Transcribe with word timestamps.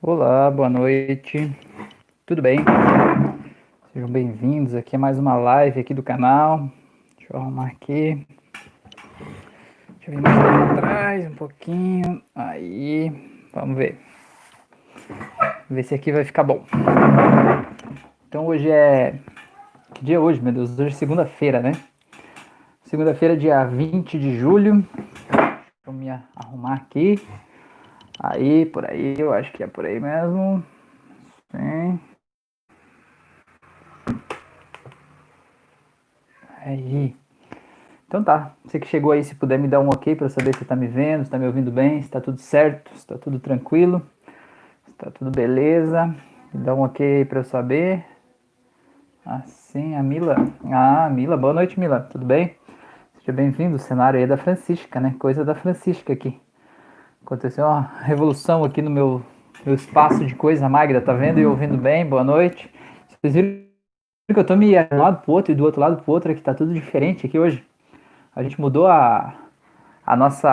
Olá, 0.00 0.48
boa 0.48 0.70
noite. 0.70 1.52
Tudo 2.24 2.40
bem? 2.40 2.60
Sejam 3.92 4.08
bem-vindos 4.08 4.72
aqui 4.72 4.94
a 4.94 4.98
mais 4.98 5.18
uma 5.18 5.34
live 5.34 5.80
aqui 5.80 5.92
do 5.92 6.04
canal. 6.04 6.70
Deixa 7.16 7.34
eu 7.34 7.40
arrumar 7.40 7.66
aqui. 7.66 8.24
Deixa 9.96 10.06
eu 10.06 10.14
vir 10.14 10.20
mais 10.20 10.38
para 10.38 10.76
trás 10.76 11.26
um 11.26 11.34
pouquinho. 11.34 12.22
Aí, 12.32 13.10
vamos 13.52 13.76
ver. 13.76 13.98
Ver 15.68 15.82
se 15.82 15.96
aqui 15.96 16.12
vai 16.12 16.24
ficar 16.24 16.44
bom. 16.44 16.64
Então 18.28 18.46
hoje 18.46 18.70
é. 18.70 19.18
Que 19.94 20.04
dia 20.04 20.14
é 20.14 20.20
hoje, 20.20 20.40
meu 20.40 20.52
Deus? 20.52 20.78
Hoje 20.78 20.94
é 20.94 20.96
segunda-feira, 20.96 21.60
né? 21.60 21.72
Segunda-feira, 22.84 23.36
dia 23.36 23.64
20 23.64 24.16
de 24.16 24.38
julho. 24.38 24.86
Deixa 25.28 25.60
eu 25.88 25.92
me 25.92 26.08
arrumar 26.36 26.74
aqui. 26.74 27.20
Aí, 28.20 28.66
por 28.66 28.84
aí, 28.84 29.14
eu 29.18 29.32
acho 29.32 29.52
que 29.52 29.62
é 29.62 29.66
por 29.66 29.84
aí 29.84 30.00
mesmo. 30.00 30.64
Sim. 31.52 32.00
Aí. 36.58 37.16
Então 38.06 38.24
tá. 38.24 38.54
Você 38.64 38.80
que 38.80 38.88
chegou 38.88 39.12
aí, 39.12 39.22
se 39.22 39.34
puder 39.34 39.58
me 39.58 39.68
dar 39.68 39.80
um 39.80 39.88
ok 39.88 40.16
para 40.16 40.28
saber 40.28 40.56
se 40.56 40.64
tá 40.64 40.74
me 40.74 40.88
vendo, 40.88 41.24
se 41.24 41.30
tá 41.30 41.38
me 41.38 41.46
ouvindo 41.46 41.70
bem, 41.70 42.02
se 42.02 42.10
tá 42.10 42.20
tudo 42.20 42.40
certo, 42.40 42.90
se 42.96 43.06
tá 43.06 43.16
tudo 43.16 43.38
tranquilo, 43.38 44.02
se 44.86 44.92
tá 44.94 45.10
tudo 45.10 45.30
beleza. 45.30 46.06
Me 46.52 46.64
dá 46.64 46.74
um 46.74 46.82
ok 46.82 47.24
para 47.26 47.40
eu 47.40 47.44
saber. 47.44 48.04
Assim, 49.24 49.94
a 49.94 50.02
Mila. 50.02 50.36
Ah, 50.64 51.08
Mila, 51.10 51.36
boa 51.36 51.52
noite, 51.52 51.78
Mila. 51.78 52.00
Tudo 52.00 52.24
bem? 52.24 52.56
Seja 53.18 53.32
bem-vindo. 53.32 53.76
O 53.76 53.78
cenário 53.78 54.18
aí 54.18 54.24
é 54.24 54.26
da 54.26 54.38
Francisca, 54.38 54.98
né? 54.98 55.14
Coisa 55.18 55.44
da 55.44 55.54
Francisca 55.54 56.12
aqui. 56.12 56.40
Aconteceu 57.24 57.64
uma 57.66 57.82
revolução 58.02 58.64
aqui 58.64 58.80
no 58.80 58.90
meu, 58.90 59.22
meu 59.64 59.74
espaço 59.74 60.24
de 60.24 60.34
coisa 60.34 60.68
magra, 60.68 61.00
tá 61.00 61.12
vendo 61.12 61.38
e 61.38 61.46
ouvindo 61.46 61.76
bem? 61.76 62.06
Boa 62.06 62.24
noite. 62.24 62.70
Vocês 63.08 63.34
viram 63.34 63.62
que 64.32 64.38
eu 64.38 64.44
tô 64.44 64.56
me 64.56 64.70
de 64.70 64.94
um 64.94 64.98
lado 64.98 65.22
pro 65.22 65.32
outro 65.32 65.52
e 65.52 65.54
do 65.54 65.64
outro 65.64 65.80
lado 65.80 66.02
pro 66.02 66.12
outro, 66.12 66.32
aqui 66.32 66.40
tá 66.40 66.54
tudo 66.54 66.72
diferente 66.72 67.26
aqui 67.26 67.38
hoje. 67.38 67.64
A 68.34 68.42
gente 68.42 68.60
mudou 68.60 68.86
a, 68.86 69.34
a 70.06 70.16
nossa 70.16 70.48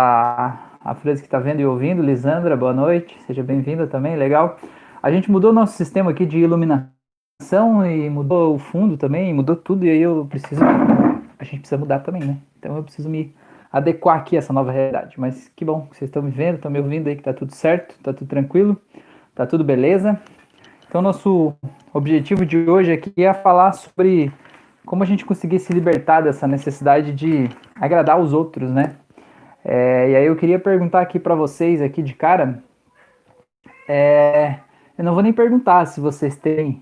a 0.84 0.96
frase 0.96 1.24
que 1.24 1.30
tá 1.30 1.40
vendo 1.40 1.62
e 1.62 1.66
ouvindo, 1.66 2.02
Lisandra, 2.02 2.56
boa 2.56 2.74
noite, 2.74 3.18
seja 3.26 3.42
bem-vinda 3.42 3.88
também, 3.88 4.16
legal. 4.16 4.58
A 5.02 5.12
gente 5.12 5.32
mudou 5.32 5.52
o 5.52 5.54
nosso 5.54 5.74
sistema 5.74 6.12
aqui 6.12 6.26
de 6.26 6.38
iluminação 6.38 7.86
e 7.86 8.10
mudou 8.10 8.56
o 8.56 8.60
fundo 8.60 8.98
também, 8.98 9.34
mudou 9.34 9.56
tudo 9.56 9.86
e 9.86 9.90
aí 9.90 10.02
eu 10.02 10.26
preciso 10.30 10.62
a 10.64 11.44
gente 11.44 11.60
precisa 11.60 11.78
mudar 11.78 12.00
também, 12.00 12.24
né? 12.24 12.38
Então 12.58 12.76
eu 12.76 12.84
preciso 12.84 13.10
me 13.10 13.34
adequar 13.76 14.16
aqui 14.16 14.38
essa 14.38 14.54
nova 14.54 14.72
realidade. 14.72 15.20
Mas 15.20 15.52
que 15.54 15.66
bom 15.66 15.88
que 15.88 15.98
vocês 15.98 16.08
estão 16.08 16.24
me 16.24 16.32
vendo, 16.32 16.56
estão 16.56 16.72
me 16.72 16.80
ouvindo 16.80 17.08
aí, 17.08 17.16
que 17.18 17.24
tá 17.24 17.34
tudo 17.34 17.54
certo, 17.54 18.00
tá 18.02 18.14
tudo 18.14 18.26
tranquilo, 18.26 18.82
tá 19.36 19.46
tudo 19.46 19.66
beleza. 19.66 20.18
Então, 20.88 21.02
nosso 21.02 21.54
objetivo 21.94 22.46
de 22.46 22.70
hoje 22.70 22.94
aqui 22.94 23.12
é 23.18 23.34
falar 23.34 23.74
sobre 23.74 24.32
como 24.86 25.04
a 25.04 25.06
gente 25.06 25.26
conseguir 25.26 25.60
se 25.60 25.74
libertar 25.74 26.22
dessa 26.22 26.48
necessidade 26.48 27.12
de 27.12 27.50
agradar 27.76 28.18
os 28.18 28.32
outros, 28.32 28.72
né? 28.72 28.96
É, 29.62 30.10
e 30.10 30.16
aí 30.16 30.26
eu 30.26 30.38
queria 30.38 30.60
perguntar 30.60 31.02
aqui 31.02 31.20
para 31.20 31.36
vocês 31.36 31.82
aqui 31.82 32.02
de 32.02 32.14
cara, 32.14 32.64
é, 33.90 34.56
eu 34.98 35.04
não 35.04 35.14
vou 35.14 35.24
nem 35.24 35.34
perguntar 35.34 35.86
se 35.88 36.00
vocês 36.00 36.38
têm 36.38 36.82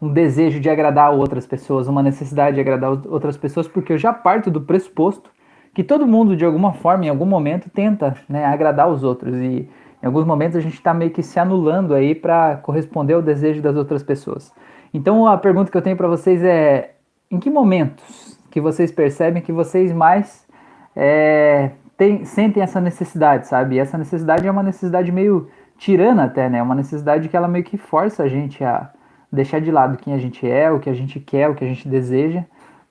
um 0.00 0.12
desejo 0.12 0.58
de 0.58 0.68
agradar 0.68 1.12
outras 1.12 1.46
pessoas, 1.46 1.86
uma 1.86 2.02
necessidade 2.02 2.56
de 2.56 2.60
agradar 2.60 2.90
outras 2.90 3.36
pessoas, 3.36 3.68
porque 3.68 3.92
eu 3.92 3.98
já 3.98 4.12
parto 4.12 4.50
do 4.50 4.62
pressuposto 4.62 5.30
que 5.74 5.82
todo 5.82 6.06
mundo, 6.06 6.36
de 6.36 6.44
alguma 6.44 6.72
forma, 6.72 7.06
em 7.06 7.08
algum 7.08 7.24
momento, 7.24 7.70
tenta 7.70 8.14
né, 8.28 8.44
agradar 8.44 8.88
os 8.88 9.02
outros. 9.02 9.34
E 9.36 9.68
em 10.02 10.06
alguns 10.06 10.24
momentos 10.24 10.56
a 10.56 10.60
gente 10.60 10.74
está 10.74 10.92
meio 10.92 11.10
que 11.10 11.22
se 11.22 11.38
anulando 11.38 11.94
aí 11.94 12.14
para 12.14 12.56
corresponder 12.56 13.14
ao 13.14 13.22
desejo 13.22 13.62
das 13.62 13.76
outras 13.76 14.02
pessoas. 14.02 14.52
Então 14.92 15.26
a 15.26 15.38
pergunta 15.38 15.70
que 15.70 15.76
eu 15.76 15.82
tenho 15.82 15.96
para 15.96 16.08
vocês 16.08 16.42
é: 16.42 16.94
em 17.30 17.38
que 17.38 17.48
momentos 17.48 18.38
que 18.50 18.60
vocês 18.60 18.92
percebem 18.92 19.40
que 19.40 19.52
vocês 19.52 19.92
mais 19.92 20.46
é, 20.94 21.70
tem, 21.96 22.24
sentem 22.24 22.62
essa 22.62 22.80
necessidade, 22.80 23.48
sabe? 23.48 23.76
E 23.76 23.78
essa 23.78 23.96
necessidade 23.96 24.46
é 24.46 24.50
uma 24.50 24.62
necessidade 24.62 25.10
meio 25.10 25.48
tirana 25.78 26.24
até, 26.24 26.50
né? 26.50 26.62
Uma 26.62 26.74
necessidade 26.74 27.28
que 27.28 27.36
ela 27.36 27.48
meio 27.48 27.64
que 27.64 27.78
força 27.78 28.24
a 28.24 28.28
gente 28.28 28.62
a 28.62 28.90
deixar 29.32 29.60
de 29.60 29.70
lado 29.70 29.96
quem 29.96 30.12
a 30.12 30.18
gente 30.18 30.46
é, 30.46 30.70
o 30.70 30.78
que 30.78 30.90
a 30.90 30.94
gente 30.94 31.18
quer, 31.18 31.48
o 31.48 31.54
que 31.54 31.64
a 31.64 31.66
gente 31.66 31.88
deseja, 31.88 32.44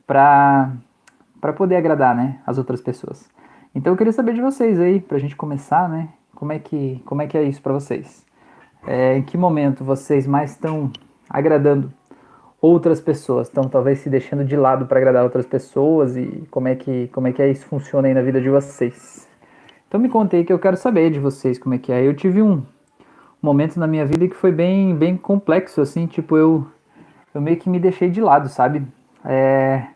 para 0.08 0.72
para 1.41 1.52
poder 1.52 1.75
agradar, 1.75 2.16
né, 2.16 2.40
as 2.46 2.57
outras 2.57 2.79
pessoas. 2.79 3.28
Então 3.74 3.91
eu 3.91 3.97
queria 3.97 4.13
saber 4.13 4.34
de 4.34 4.41
vocês 4.41 4.79
aí, 4.79 5.02
para 5.02 5.18
a 5.18 5.19
gente 5.19 5.35
começar, 5.35 5.90
né, 5.90 6.09
como 6.35 6.53
é 6.53 6.59
que, 6.59 7.02
como 7.06 7.22
é, 7.22 7.28
que 7.28 7.38
é 7.38 7.44
isso 7.44 7.62
para 7.62 7.74
vocês? 7.74 8.25
É, 8.85 9.18
em 9.18 9.24
que 9.24 9.38
momento 9.38 9.84
vocês 9.84 10.25
mais 10.25 10.52
estão 10.52 10.91
agradando 11.29 11.91
outras 12.62 13.02
pessoas, 13.02 13.47
estão 13.47 13.63
talvez 13.63 14.00
se 14.00 14.09
deixando 14.09 14.46
de 14.46 14.56
lado 14.56 14.85
para 14.85 15.00
agradar 15.00 15.24
outras 15.24 15.46
pessoas 15.46 16.16
e 16.16 16.47
como 16.52 16.68
é 16.68 16.75
que 16.75 17.07
como 17.07 17.28
é 17.28 17.34
que 17.34 17.41
é 17.41 17.50
isso 17.50 17.66
funciona 17.66 18.08
aí 18.08 18.13
na 18.13 18.22
vida 18.22 18.40
de 18.40 18.50
vocês? 18.50 19.28
Então 19.88 20.00
me 20.00 20.09
contei 20.09 20.44
que 20.44 20.53
eu 20.53 20.59
quero 20.59 20.78
saber 20.78 21.12
de 21.12 21.19
vocês 21.19 21.58
como 21.58 21.75
é 21.75 21.78
que 21.79 21.91
é. 21.91 22.06
Eu 22.06 22.16
tive 22.16 22.41
um 22.41 22.63
momento 23.41 23.79
na 23.79 23.88
minha 23.88 24.06
vida 24.06 24.28
que 24.28 24.35
foi 24.35 24.52
bem 24.52 24.96
bem 24.96 25.18
complexo 25.18 25.81
assim, 25.81 26.06
tipo 26.06 26.38
eu 26.38 26.68
eu 27.34 27.41
meio 27.41 27.58
que 27.58 27.69
me 27.69 27.79
deixei 27.79 28.09
de 28.09 28.22
lado, 28.22 28.47
sabe? 28.50 28.85
É, 29.25 29.88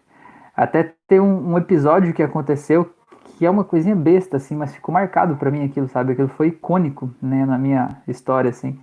até 0.56 0.95
tem 1.08 1.20
um, 1.20 1.54
um, 1.54 1.58
episódio 1.58 2.14
que 2.14 2.24
aconteceu 2.24 2.90
que 3.38 3.46
é 3.46 3.50
uma 3.50 3.64
coisinha 3.64 3.96
besta, 3.96 4.38
assim, 4.38 4.56
mas 4.56 4.74
ficou 4.74 4.94
marcado 4.94 5.36
para 5.36 5.52
mim 5.52 5.66
aquilo, 5.66 5.90
sabe? 5.90 6.14
Aquilo 6.14 6.30
foi 6.30 6.48
icônico, 6.48 7.14
né, 7.22 7.46
na 7.46 7.58
minha 7.58 7.90
história, 8.08 8.50
assim. 8.50 8.80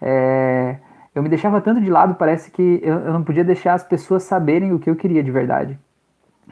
É, 0.00 0.76
eu 1.14 1.22
me 1.22 1.28
deixava 1.28 1.60
tanto 1.60 1.80
de 1.80 1.90
lado, 1.90 2.14
parece 2.14 2.50
que 2.50 2.80
eu, 2.82 3.00
eu, 3.00 3.12
não 3.12 3.22
podia 3.22 3.44
deixar 3.44 3.74
as 3.74 3.84
pessoas 3.84 4.22
saberem 4.22 4.72
o 4.72 4.78
que 4.78 4.88
eu 4.88 4.96
queria 4.96 5.22
de 5.22 5.30
verdade. 5.30 5.78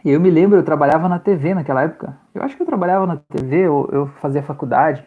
E 0.04 0.10
eu 0.10 0.20
me 0.20 0.30
lembro, 0.30 0.58
eu 0.58 0.62
trabalhava 0.62 1.08
na 1.08 1.18
TV 1.18 1.54
naquela 1.54 1.82
época. 1.82 2.16
Eu 2.34 2.42
acho 2.42 2.56
que 2.56 2.62
eu 2.62 2.66
trabalhava 2.66 3.06
na 3.06 3.16
TV, 3.16 3.68
ou 3.68 3.88
eu 3.90 4.06
fazia 4.20 4.42
faculdade, 4.42 5.04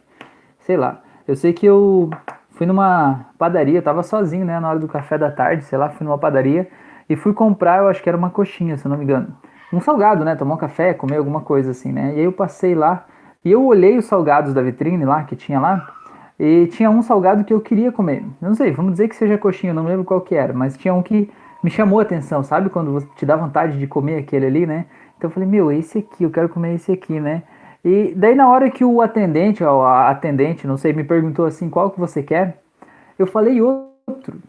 sei 0.59 0.75
lá. 0.75 1.02
Eu 1.28 1.36
sei 1.36 1.53
que 1.53 1.66
eu 1.66 2.09
fui 2.52 2.66
numa 2.66 3.28
padaria, 3.38 3.78
eu 3.78 3.84
tava 3.84 4.02
sozinho, 4.02 4.46
né, 4.46 4.59
na 4.59 4.69
hora 4.69 4.80
do 4.80 4.88
café 4.88 5.18
da 5.18 5.31
tarde, 5.31 5.66
sei 5.66 5.78
lá, 5.78 5.90
fui 5.90 6.03
numa 6.06 6.18
padaria 6.18 6.68
e 7.08 7.16
fui 7.16 7.34
comprar, 7.34 7.80
eu 7.80 7.88
acho 7.88 8.02
que 8.02 8.09
era 8.09 8.18
uma 8.18 8.30
coxinha, 8.30 8.78
se 8.78 8.86
eu 8.86 8.90
não 8.90 8.97
me 8.97 9.03
engano. 9.03 9.36
Um 9.74 9.82
salgado, 9.82 10.24
né? 10.24 10.36
Tomar 10.36 10.54
um 10.54 10.58
café, 10.58 10.94
comer 10.94 11.18
alguma 11.18 11.42
coisa 11.42 11.72
assim, 11.72 11.92
né? 11.92 12.14
E 12.16 12.20
aí 12.20 12.24
eu 12.24 12.32
passei 12.32 12.76
lá 12.76 13.06
e 13.44 13.52
eu 13.52 13.66
olhei 13.66 13.98
os 13.98 14.06
salgados 14.06 14.54
da 14.54 14.62
vitrine 14.62 15.04
lá, 15.04 15.24
que 15.24 15.36
tinha 15.36 15.60
lá, 15.60 15.92
e 16.40 16.68
tinha 16.68 16.90
um 16.90 17.02
salgado 17.02 17.44
que 17.44 17.54
eu 17.54 17.60
queria 17.60 17.92
comer. 17.92 18.24
Eu 18.42 18.50
não 18.50 18.56
sei, 18.56 18.72
vamos 18.72 18.94
dizer 18.94 19.08
que 19.08 19.16
seja 19.16 19.38
coxinha, 19.38 19.74
não 19.74 19.84
lembro 19.84 20.06
qual 20.06 20.22
que 20.22 20.36
era, 20.36 20.54
mas 20.54 20.78
tinha 20.78 20.94
um 20.94 21.02
que 21.02 21.30
me 21.64 21.72
chamou 21.72 22.00
a 22.00 22.04
atenção, 22.04 22.44
sabe? 22.44 22.70
Quando 22.70 23.02
te 23.16 23.26
dá 23.26 23.36
vontade 23.36 23.80
de 23.80 23.88
comer 23.88 24.18
aquele 24.18 24.46
ali, 24.46 24.66
né? 24.66 24.86
Então 25.18 25.30
eu 25.30 25.34
falei, 25.34 25.50
meu, 25.50 25.72
esse 25.72 26.00
aqui, 26.00 26.24
eu 26.24 26.30
quero 26.30 26.50
comer 26.50 26.76
esse 26.76 26.92
aqui, 26.92 27.20
né? 27.20 27.42
E 27.84 28.14
daí 28.16 28.36
na 28.36 28.48
hora 28.48 28.70
que 28.70 28.86
o 28.86 29.02
atendente, 29.02 29.64
a 29.64 30.10
atendente, 30.10 30.68
não 30.68 30.78
sei, 30.78 30.94
me 30.94 31.04
perguntou 31.04 31.46
assim, 31.46 31.70
qual 31.70 31.90
que 31.90 32.00
você 32.00 32.22
quer? 32.22 32.62
Eu 33.18 33.26
falei 33.28 33.62
outro. 33.62 34.40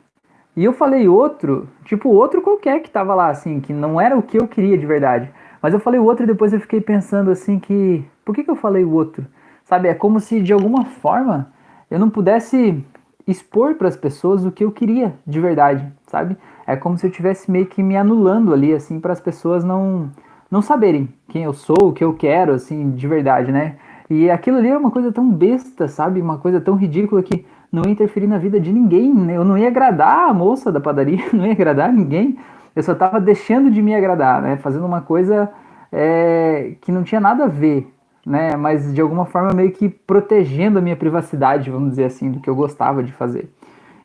E 0.56 0.65
eu 0.65 0.72
falei 0.72 1.09
outro, 1.09 1.69
tipo 1.84 2.09
outro 2.09 2.41
qualquer 2.41 2.81
que 2.81 2.91
tava 2.91 3.15
lá, 3.15 3.28
assim, 3.28 3.60
que 3.60 3.72
não 3.72 4.00
era 4.00 4.16
o 4.16 4.22
que 4.22 4.38
eu 4.38 4.47
queria 4.47 4.78
de 4.78 4.87
verdade. 4.87 5.31
Mas 5.60 5.75
eu 5.75 5.81
falei 5.81 5.98
outro 5.98 6.25
e 6.25 6.26
depois 6.26 6.53
eu 6.53 6.60
fiquei 6.60 6.81
pensando 6.81 7.31
assim 7.31 7.59
que. 7.59 8.04
Por 8.25 8.34
que, 8.34 8.44
que 8.44 8.50
eu 8.50 8.56
falei 8.56 8.84
o 8.84 8.93
outro? 8.93 9.26
Sabe, 9.64 9.88
é 9.88 9.94
como 9.94 10.20
se 10.20 10.41
de 10.41 10.53
alguma 10.53 10.84
forma 10.84 11.53
eu 11.91 11.98
não 11.98 12.10
pudesse 12.10 12.84
expor 13.26 13.75
para 13.75 13.88
as 13.88 13.97
pessoas 13.97 14.44
o 14.44 14.53
que 14.53 14.64
eu 14.64 14.70
queria 14.70 15.14
de 15.26 15.41
verdade, 15.41 15.91
sabe? 16.06 16.37
É 16.66 16.76
como 16.76 16.98
se 16.98 17.06
eu 17.06 17.10
tivesse 17.10 17.50
meio 17.50 17.66
que 17.66 17.82
me 17.82 17.97
anulando 17.97 18.53
ali, 18.53 18.72
assim, 18.75 19.00
para 19.00 19.12
as 19.12 19.20
pessoas 19.20 19.64
não 19.64 20.10
não 20.50 20.62
saberem 20.62 21.09
quem 21.28 21.43
eu 21.43 21.53
sou, 21.53 21.88
o 21.88 21.93
que 21.93 22.04
eu 22.04 22.14
quero, 22.14 22.53
assim, 22.53 22.91
de 22.93 23.09
verdade, 23.09 23.50
né? 23.50 23.76
E 24.09 24.31
aquilo 24.31 24.59
ali 24.59 24.69
é 24.69 24.76
uma 24.76 24.91
coisa 24.91 25.10
tão 25.10 25.28
besta, 25.28 25.88
sabe? 25.88 26.20
Uma 26.20 26.38
coisa 26.38 26.61
tão 26.61 26.76
ridícula 26.76 27.23
que 27.23 27.44
não 27.75 27.85
ia 27.85 27.91
interferir 27.91 28.26
na 28.26 28.38
vida 28.38 28.61
de 28.61 28.73
ninguém. 28.73 29.12
Né? 29.12 29.37
Eu 29.37 29.44
não 29.44 29.59
ia 29.59 29.69
agradar 29.69 30.29
a 30.29 30.35
moça 30.35 30.71
da 30.71 30.81
padaria, 30.81 31.25
não 31.32 31.44
ia 31.44 31.53
agradar 31.53 31.93
ninguém. 31.93 32.38
Eu 32.75 32.82
só 32.82 32.93
estava 32.93 33.21
deixando 33.21 33.71
de 33.71 33.82
me 33.82 33.94
agradar, 33.94 34.41
né? 34.43 34.56
Fazendo 34.56 34.85
uma 34.85 35.00
coisa 35.00 35.50
é, 35.93 36.75
que 36.81 36.91
não 36.91 37.05
tinha 37.05 37.21
nada 37.21 37.44
a 37.44 37.49
ver, 37.49 37.88
né? 38.26 38.56
Mas 38.56 38.93
de 38.93 39.00
alguma 39.00 39.26
forma 39.26 39.53
meio 39.53 39.71
que 39.71 39.88
protegendo 39.88 40.79
a 40.79 40.82
minha 40.82 40.97
privacidade, 40.97 41.71
vamos 41.71 41.91
dizer 41.91 42.05
assim, 42.05 42.31
do 42.31 42.41
que 42.41 42.50
eu 42.50 42.55
gostava 42.55 43.03
de 43.03 43.12
fazer. 43.12 43.49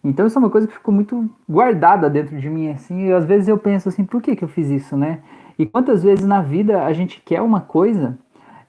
Então 0.03 0.27
isso 0.27 0.37
é 0.37 0.39
uma 0.39 0.49
coisa 0.49 0.67
que 0.67 0.73
ficou 0.73 0.93
muito 0.93 1.29
guardada 1.47 2.09
dentro 2.09 2.37
de 2.37 2.49
mim, 2.49 2.69
assim. 2.69 3.07
E 3.07 3.13
às 3.13 3.25
vezes 3.25 3.47
eu 3.47 3.57
penso 3.57 3.89
assim, 3.89 4.05
por 4.05 4.21
que, 4.21 4.35
que 4.35 4.43
eu 4.43 4.47
fiz 4.47 4.69
isso, 4.69 4.95
né? 4.95 5.19
E 5.57 5.65
quantas 5.65 6.03
vezes 6.03 6.25
na 6.25 6.41
vida 6.41 6.85
a 6.85 6.93
gente 6.93 7.21
quer 7.25 7.41
uma 7.41 7.59
coisa 7.59 8.17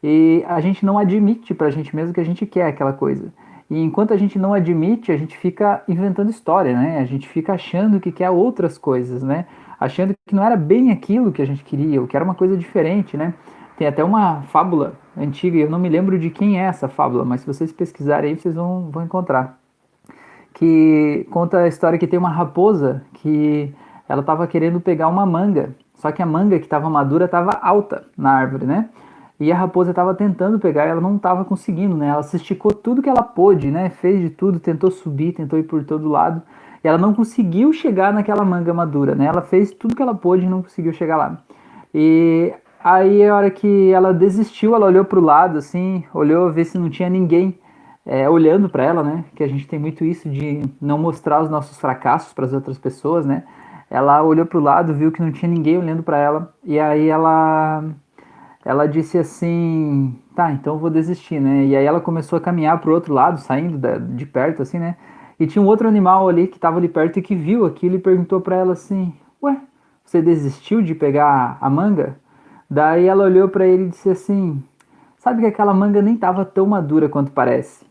e 0.03 0.43
a 0.49 0.61
gente 0.61 0.85
não 0.85 0.99
admite 0.99 1.55
pra 1.55 1.71
gente 1.71 1.95
mesmo 1.95 2.15
que 2.15 2.21
a 2.21 2.25
gente 2.25 2.47
quer 2.47 2.67
aquela 2.67 2.93
coisa. 2.93 3.33
E 3.71 3.81
enquanto 3.81 4.13
a 4.13 4.17
gente 4.17 4.37
não 4.39 4.53
admite, 4.53 5.13
a 5.13 5.17
gente 5.17 5.37
fica 5.39 5.83
inventando 5.87 6.29
história, 6.29 6.75
né? 6.75 6.99
A 6.99 7.05
gente 7.05 7.29
fica 7.29 7.53
achando 7.53 8.01
que 8.01 8.11
quer 8.11 8.29
outras 8.29 8.77
coisas, 8.77 9.23
né? 9.23 9.47
Achando 9.79 10.13
que 10.27 10.35
não 10.35 10.45
era 10.45 10.57
bem 10.57 10.91
aquilo 10.91 11.31
que 11.31 11.41
a 11.41 11.47
gente 11.47 11.63
queria, 11.63 12.01
ou 12.01 12.07
que 12.09 12.17
era 12.17 12.25
uma 12.25 12.35
coisa 12.35 12.57
diferente, 12.57 13.17
né? 13.17 13.33
Tem 13.79 13.87
até 13.87 14.03
uma 14.03 14.43
fábula 14.43 14.95
antiga, 15.17 15.57
eu 15.57 15.71
não 15.71 15.79
me 15.79 15.89
lembro 15.89 16.19
de 16.19 16.31
quem 16.31 16.61
é 16.61 16.65
essa 16.65 16.89
fábula, 16.89 17.25
mas 17.25 17.43
se 17.43 17.47
vocês 17.47 17.73
pesquisarem 17.73 18.33
aí, 18.33 18.39
vocês 18.39 18.55
vão, 18.55 18.91
vão 18.91 19.05
encontrar. 19.05 19.59
que 20.55 21.27
conta 21.31 21.59
a 21.59 21.69
história 21.69 21.99
que 21.99 22.07
tem 22.07 22.19
uma 22.19 22.31
raposa 22.31 23.03
que 23.15 23.73
ela 24.09 24.21
estava 24.21 24.47
querendo 24.47 24.81
pegar 24.81 25.09
uma 25.09 25.25
manga, 25.25 25.75
só 25.95 26.11
que 26.11 26.23
a 26.23 26.27
manga 26.27 26.59
que 26.59 26.67
estava 26.67 26.91
madura 26.91 27.27
estava 27.27 27.53
alta 27.63 28.05
na 28.17 28.33
árvore, 28.33 28.67
né? 28.67 28.89
E 29.41 29.51
a 29.51 29.57
raposa 29.57 29.91
estava 29.91 30.15
tentando 30.15 30.59
pegar, 30.59 30.85
ela 30.85 31.01
não 31.01 31.17
estava 31.17 31.47
conseguindo, 31.47 31.97
né? 31.97 32.09
Ela 32.09 32.23
se 32.23 32.37
esticou 32.37 32.73
tudo 32.73 33.01
que 33.01 33.09
ela 33.09 33.23
pôde, 33.23 33.71
né? 33.71 33.89
Fez 33.89 34.21
de 34.21 34.29
tudo, 34.29 34.61
tentou 34.61 34.91
subir, 34.91 35.33
tentou 35.33 35.59
ir 35.59 35.63
por 35.63 35.83
todo 35.83 36.11
lado. 36.11 36.43
E 36.85 36.87
ela 36.87 36.99
não 36.99 37.15
conseguiu 37.15 37.73
chegar 37.73 38.13
naquela 38.13 38.45
manga 38.45 38.75
madura, 38.75 39.15
né? 39.15 39.25
Ela 39.25 39.41
fez 39.41 39.71
tudo 39.71 39.97
que 39.97 40.03
ela 40.03 40.15
pôde 40.15 40.45
e 40.45 40.49
não 40.49 40.63
conseguiu 40.63 40.93
chegar 40.93 41.17
lá. 41.17 41.39
E 41.95 42.53
aí, 42.85 43.27
a 43.27 43.35
hora 43.35 43.51
que 43.51 43.91
ela 43.91 44.13
desistiu, 44.13 44.75
ela 44.75 44.85
olhou 44.85 45.07
para 45.07 45.19
o 45.19 45.23
lado, 45.23 45.57
assim, 45.57 46.05
olhou 46.13 46.53
ver 46.53 46.67
se 46.67 46.77
não 46.77 46.91
tinha 46.91 47.09
ninguém 47.09 47.59
é, 48.05 48.29
olhando 48.29 48.69
para 48.69 48.85
ela, 48.85 49.03
né? 49.03 49.25
Que 49.35 49.43
a 49.43 49.49
gente 49.49 49.67
tem 49.67 49.79
muito 49.79 50.05
isso 50.05 50.29
de 50.29 50.63
não 50.79 50.99
mostrar 50.99 51.41
os 51.41 51.49
nossos 51.49 51.79
fracassos 51.79 52.35
para 52.35 52.45
as 52.45 52.53
outras 52.53 52.77
pessoas, 52.77 53.25
né? 53.25 53.45
Ela 53.91 54.23
olhou 54.23 54.45
para 54.45 54.59
o 54.59 54.63
lado, 54.63 54.93
viu 54.93 55.11
que 55.11 55.23
não 55.23 55.33
tinha 55.33 55.51
ninguém 55.51 55.79
olhando 55.79 56.03
para 56.03 56.19
ela, 56.19 56.55
e 56.63 56.79
aí 56.79 57.09
ela 57.09 57.85
ela 58.65 58.87
disse 58.87 59.17
assim, 59.17 60.15
tá, 60.35 60.53
então 60.53 60.79
vou 60.79 60.91
desistir, 60.91 61.41
né? 61.41 61.65
E 61.65 61.77
aí 61.77 61.85
ela 61.85 62.01
começou 62.01 62.37
a 62.37 62.41
caminhar 62.41 62.79
pro 62.81 62.93
outro 62.93 63.15
lado, 63.15 63.41
saindo 63.41 63.79
de 64.15 64.27
perto, 64.27 64.63
assim, 64.63 64.79
né? 64.79 64.97
E 65.39 65.47
tinha 65.47 65.63
um 65.63 65.67
outro 65.67 65.89
animal 65.89 66.29
ali 66.29 66.47
que 66.47 66.57
estava 66.57 66.77
ali 66.77 66.89
perto 66.89 67.19
e 67.19 67.23
que 67.23 67.35
viu 67.35 67.65
aquilo 67.65 67.97
e 67.97 67.99
perguntou 67.99 68.41
para 68.41 68.57
ela 68.57 68.75
assim, 68.75 69.15
ué, 69.43 69.57
você 70.05 70.21
desistiu 70.21 70.83
de 70.83 70.95
pegar 70.95 71.57
a 71.61 71.71
manga? 71.71 72.17
Daí 72.69 73.07
ela 73.07 73.25
olhou 73.25 73.49
para 73.49 73.67
ele 73.67 73.85
e 73.85 73.89
disse 73.89 74.11
assim, 74.11 74.63
sabe 75.17 75.41
que 75.41 75.47
aquela 75.47 75.73
manga 75.73 76.03
nem 76.03 76.15
estava 76.15 76.45
tão 76.45 76.67
madura 76.67 77.09
quanto 77.09 77.33
parece. 77.33 77.87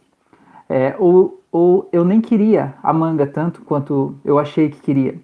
É, 0.70 0.96
ou, 1.00 1.42
ou 1.52 1.90
eu 1.92 2.06
nem 2.06 2.22
queria 2.22 2.76
a 2.84 2.94
manga 2.94 3.26
tanto 3.26 3.64
quanto 3.64 4.16
eu 4.24 4.38
achei 4.38 4.70
que 4.70 4.80
queria. 4.80 5.16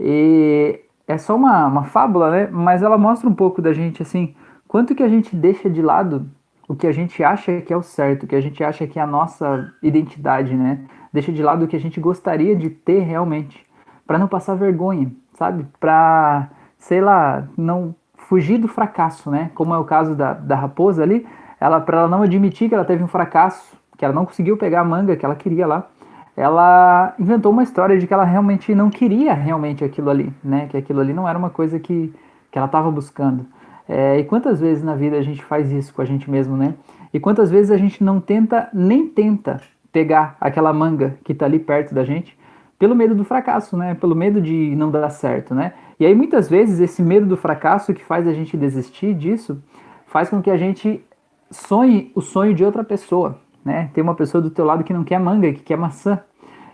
E 0.00 0.80
é 1.06 1.18
só 1.18 1.36
uma, 1.36 1.66
uma 1.66 1.84
fábula, 1.84 2.30
né? 2.30 2.48
Mas 2.50 2.82
ela 2.82 2.96
mostra 2.96 3.28
um 3.28 3.34
pouco 3.34 3.60
da 3.60 3.74
gente, 3.74 4.02
assim, 4.02 4.34
Quanto 4.76 4.94
que 4.94 5.02
a 5.02 5.08
gente 5.08 5.34
deixa 5.34 5.70
de 5.70 5.80
lado 5.80 6.26
o 6.68 6.76
que 6.76 6.86
a 6.86 6.92
gente 6.92 7.24
acha 7.24 7.62
que 7.62 7.72
é 7.72 7.76
o 7.78 7.82
certo, 7.82 8.24
o 8.24 8.26
que 8.26 8.36
a 8.36 8.42
gente 8.42 8.62
acha 8.62 8.86
que 8.86 8.98
é 8.98 9.02
a 9.02 9.06
nossa 9.06 9.72
identidade, 9.82 10.54
né? 10.54 10.80
Deixa 11.10 11.32
de 11.32 11.42
lado 11.42 11.64
o 11.64 11.66
que 11.66 11.76
a 11.76 11.80
gente 11.80 11.98
gostaria 11.98 12.54
de 12.54 12.68
ter 12.68 12.98
realmente, 12.98 13.66
para 14.06 14.18
não 14.18 14.28
passar 14.28 14.54
vergonha, 14.54 15.10
sabe? 15.32 15.66
Para, 15.80 16.50
sei 16.78 17.00
lá, 17.00 17.48
não 17.56 17.94
fugir 18.28 18.58
do 18.58 18.68
fracasso, 18.68 19.30
né? 19.30 19.50
Como 19.54 19.72
é 19.72 19.78
o 19.78 19.84
caso 19.84 20.14
da, 20.14 20.34
da 20.34 20.54
raposa 20.54 21.02
ali, 21.02 21.26
ela 21.58 21.80
para 21.80 22.00
ela 22.00 22.08
não 22.08 22.20
admitir 22.20 22.68
que 22.68 22.74
ela 22.74 22.84
teve 22.84 23.02
um 23.02 23.08
fracasso, 23.08 23.78
que 23.96 24.04
ela 24.04 24.12
não 24.12 24.26
conseguiu 24.26 24.58
pegar 24.58 24.82
a 24.82 24.84
manga 24.84 25.16
que 25.16 25.24
ela 25.24 25.36
queria 25.36 25.66
lá, 25.66 25.88
ela 26.36 27.14
inventou 27.18 27.50
uma 27.50 27.62
história 27.62 27.98
de 27.98 28.06
que 28.06 28.12
ela 28.12 28.24
realmente 28.24 28.74
não 28.74 28.90
queria 28.90 29.32
realmente 29.32 29.82
aquilo 29.82 30.10
ali, 30.10 30.30
né? 30.44 30.66
Que 30.66 30.76
aquilo 30.76 31.00
ali 31.00 31.14
não 31.14 31.26
era 31.26 31.38
uma 31.38 31.48
coisa 31.48 31.80
que, 31.80 32.12
que 32.50 32.58
ela 32.58 32.66
estava 32.66 32.90
buscando. 32.90 33.46
É, 33.88 34.18
e 34.18 34.24
quantas 34.24 34.60
vezes 34.60 34.82
na 34.82 34.94
vida 34.94 35.16
a 35.16 35.22
gente 35.22 35.44
faz 35.44 35.70
isso 35.70 35.94
com 35.94 36.02
a 36.02 36.04
gente 36.04 36.30
mesmo, 36.30 36.56
né? 36.56 36.74
E 37.12 37.20
quantas 37.20 37.50
vezes 37.50 37.70
a 37.70 37.76
gente 37.76 38.02
não 38.02 38.20
tenta, 38.20 38.68
nem 38.72 39.06
tenta 39.06 39.60
pegar 39.92 40.36
aquela 40.40 40.72
manga 40.72 41.16
que 41.24 41.32
está 41.32 41.46
ali 41.46 41.58
perto 41.58 41.94
da 41.94 42.04
gente, 42.04 42.36
pelo 42.78 42.94
medo 42.94 43.14
do 43.14 43.24
fracasso, 43.24 43.76
né? 43.76 43.94
Pelo 43.94 44.14
medo 44.14 44.40
de 44.40 44.74
não 44.76 44.90
dar 44.90 45.08
certo, 45.10 45.54
né? 45.54 45.72
E 45.98 46.04
aí 46.04 46.14
muitas 46.14 46.48
vezes 46.48 46.80
esse 46.80 47.02
medo 47.02 47.26
do 47.26 47.36
fracasso 47.36 47.94
que 47.94 48.04
faz 48.04 48.26
a 48.26 48.32
gente 48.32 48.56
desistir 48.56 49.14
disso, 49.14 49.62
faz 50.06 50.28
com 50.28 50.42
que 50.42 50.50
a 50.50 50.56
gente 50.56 51.02
sonhe 51.50 52.10
o 52.14 52.20
sonho 52.20 52.54
de 52.54 52.64
outra 52.64 52.84
pessoa, 52.84 53.38
né? 53.64 53.90
Tem 53.94 54.02
uma 54.02 54.14
pessoa 54.14 54.42
do 54.42 54.50
teu 54.50 54.64
lado 54.64 54.84
que 54.84 54.92
não 54.92 55.04
quer 55.04 55.18
manga, 55.18 55.52
que 55.52 55.62
quer 55.62 55.76
maçã. 55.76 56.20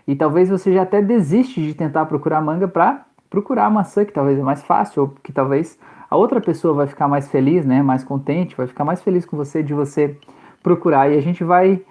E 0.07 0.15
talvez 0.15 0.49
você 0.49 0.73
já 0.73 0.81
até 0.81 1.01
desiste 1.01 1.61
de 1.61 1.73
tentar 1.73 2.05
procurar 2.05 2.41
manga 2.41 2.67
para 2.67 3.05
procurar 3.29 3.65
a 3.65 3.69
maçã, 3.69 4.03
que 4.03 4.11
talvez 4.11 4.37
é 4.37 4.43
mais 4.43 4.61
fácil, 4.63 5.03
ou 5.03 5.09
que 5.23 5.31
talvez 5.31 5.79
a 6.13 6.15
outra 6.15 6.39
pessoa 6.39 6.75
vai 6.75 6.85
ficar 6.85 7.07
mais 7.07 7.27
feliz, 7.27 7.65
né, 7.65 7.81
mais 7.81 8.03
contente, 8.03 8.55
vai 8.55 8.67
ficar 8.67 8.85
mais 8.85 9.01
feliz 9.01 9.25
com 9.25 9.35
você 9.35 9.63
de 9.63 9.73
você 9.73 10.15
procurar. 10.61 11.11
E 11.11 11.17
a 11.17 11.21
gente 11.21 11.43
vai 11.43 11.81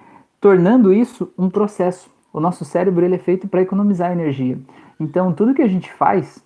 tornando 0.41 0.93
isso 0.93 1.33
um 1.37 1.51
processo. 1.51 2.09
O 2.33 2.39
nosso 2.39 2.65
cérebro 2.65 3.05
ele 3.05 3.17
é 3.17 3.19
feito 3.19 3.49
para 3.49 3.63
economizar 3.63 4.13
energia. 4.13 4.61
Então, 5.01 5.33
tudo 5.33 5.53
que 5.53 5.61
a 5.61 5.67
gente 5.67 5.93
faz, 5.93 6.41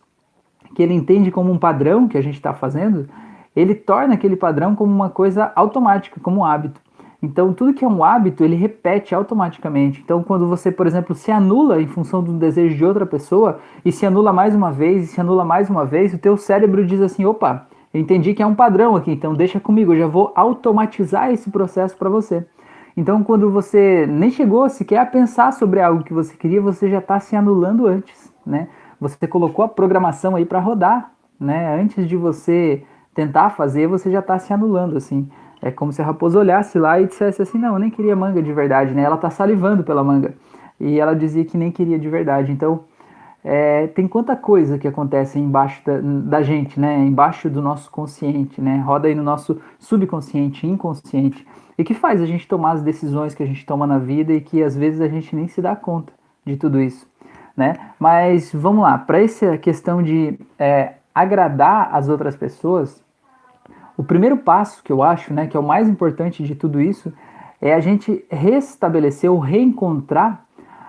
que 0.75 0.83
ele 0.83 0.95
entende 0.95 1.31
como 1.31 1.53
um 1.53 1.59
padrão 1.59 2.09
que 2.09 2.17
a 2.17 2.23
gente 2.23 2.37
está 2.37 2.55
fazendo, 2.55 3.11
ele 3.55 3.75
torna 3.75 4.15
aquele 4.15 4.37
padrão 4.37 4.75
como 4.75 4.91
uma 4.91 5.11
coisa 5.11 5.53
automática, 5.55 6.19
como 6.19 6.41
um 6.41 6.45
hábito. 6.47 6.81
Então, 7.27 7.53
tudo 7.53 7.75
que 7.75 7.85
é 7.85 7.89
um 7.89 8.05
hábito, 8.05 8.45
ele 8.45 8.55
repete 8.55 9.13
automaticamente. 9.13 10.01
Então, 10.01 10.23
quando 10.23 10.47
você, 10.47 10.71
por 10.71 10.87
exemplo, 10.87 11.13
se 11.13 11.33
anula 11.33 11.83
em 11.83 11.87
função 11.89 12.23
do 12.23 12.33
desejo 12.33 12.77
de 12.77 12.85
outra 12.85 13.05
pessoa, 13.05 13.59
e 13.85 13.91
se 13.91 14.07
anula 14.07 14.33
mais 14.33 14.55
uma 14.55 14.71
vez, 14.71 15.03
e 15.03 15.07
se 15.09 15.21
anula 15.21 15.45
mais 15.45 15.69
uma 15.69 15.85
vez, 15.85 16.15
o 16.15 16.19
teu 16.19 16.37
cérebro 16.37 16.87
diz 16.87 17.01
assim, 17.01 17.25
opa, 17.25 17.67
eu 17.93 18.01
entendi 18.01 18.33
que 18.33 18.45
é 18.45 18.47
um 18.47 18.55
padrão 18.55 18.95
aqui, 18.95 19.11
então 19.11 19.35
deixa 19.35 19.59
comigo, 19.59 19.93
eu 19.93 19.99
já 19.99 20.07
vou 20.07 20.33
automatizar 20.37 21.33
esse 21.33 21.51
processo 21.51 21.97
para 21.97 22.09
você. 22.09 22.47
Então, 22.97 23.25
quando 23.25 23.51
você 23.51 24.07
nem 24.07 24.31
chegou 24.31 24.69
sequer 24.69 24.99
a 24.99 25.07
pensar 25.07 25.53
sobre 25.53 25.81
algo 25.81 26.05
que 26.05 26.15
você 26.15 26.37
queria, 26.37 26.63
você 26.63 26.89
já 26.89 26.99
está 26.99 27.19
se 27.19 27.35
anulando 27.35 27.89
antes, 27.89 28.33
né? 28.47 28.69
Você 29.01 29.27
colocou 29.27 29.65
a 29.65 29.69
programação 29.69 30.37
aí 30.37 30.47
para 30.47 30.61
rodar, 30.61 31.11
né? 31.41 31.79
Antes 31.79 32.09
de 32.09 32.17
você 32.17 32.85
tentar 33.13 33.51
fazer, 33.51 33.89
você 33.89 34.11
já 34.13 34.21
está 34.21 34.39
se 34.39 34.53
anulando, 34.53 34.97
assim. 34.97 35.29
É 35.63 35.71
como 35.71 35.93
se 35.93 36.03
a 36.03 36.05
raposa 36.05 36.39
olhasse 36.39 36.79
lá 36.79 37.01
e 37.01 37.07
dissesse 37.07 37.43
assim: 37.43 37.59
Não, 37.59 37.75
eu 37.75 37.79
nem 37.79 37.91
queria 37.91 38.15
manga 38.15 38.43
de 38.43 38.53
verdade, 38.53 38.93
né? 38.93 39.03
Ela 39.03 39.17
tá 39.17 39.31
salivando 39.31 39.83
pela 39.83 40.05
manga. 40.05 40.35
E 40.79 41.01
ela 41.01 41.15
dizia 41.15 41.45
que 41.45 41.57
nem 41.57 41.71
queria 41.71 41.99
de 41.99 42.09
verdade. 42.09 42.53
Então, 42.53 42.85
é, 43.43 43.87
tem 43.87 44.09
quanta 44.09 44.35
coisa 44.37 44.77
que 44.77 44.89
acontece 44.89 45.39
embaixo 45.39 45.81
da, 45.85 46.01
da, 46.01 46.43
gente, 46.43 46.79
né? 46.79 46.99
Embaixo 46.99 47.49
do 47.49 47.63
nosso 47.63 47.91
consciente, 47.91 48.61
né? 48.61 48.79
Roda 48.79 49.09
aí 49.09 49.15
no 49.15 49.23
nosso 49.23 49.61
subconsciente, 49.79 50.67
inconsciente. 50.67 51.47
E 51.79 51.85
que 51.85 51.95
faz 51.95 52.21
a 52.21 52.27
gente 52.27 52.49
tomar 52.49 52.73
as 52.73 52.83
decisões 52.83 53.35
que 53.35 53.43
a 53.43 53.47
gente 53.47 53.65
toma 53.65 53.87
na 53.87 53.99
vida 53.99 54.33
e 54.33 54.41
que 54.41 54.63
às 54.63 54.77
vezes 54.77 55.01
a 55.01 55.09
gente 55.09 55.35
nem 55.37 55.47
se 55.47 55.63
dá 55.63 55.77
conta 55.77 56.13
de 56.45 56.57
tudo 56.57 56.81
isso, 56.81 57.09
né? 57.57 57.75
Mas 57.99 58.53
vamos 58.53 58.83
lá, 58.83 58.99
para 58.99 59.23
essa 59.23 59.57
questão 59.59 60.03
de 60.03 60.39
é, 60.59 60.95
agradar 61.15 61.95
as 61.95 62.09
outras 62.09 62.37
pessoas, 62.37 63.03
o 63.97 64.05
primeiro 64.05 64.37
passo 64.37 64.83
que 64.83 64.93
eu 64.93 65.03
acho, 65.03 65.33
né, 65.33 65.47
que 65.47 65.57
é 65.57 65.61
o 65.61 65.67
mais 65.67 65.89
importante 65.89 66.43
de 66.43 66.55
tudo 66.55 66.81
isso, 66.81 67.13
é 67.61 67.73
a 67.73 67.81
gente 67.81 68.25
restabelecer 68.31 69.31
ou 69.31 69.39
reencontrar 69.39 70.45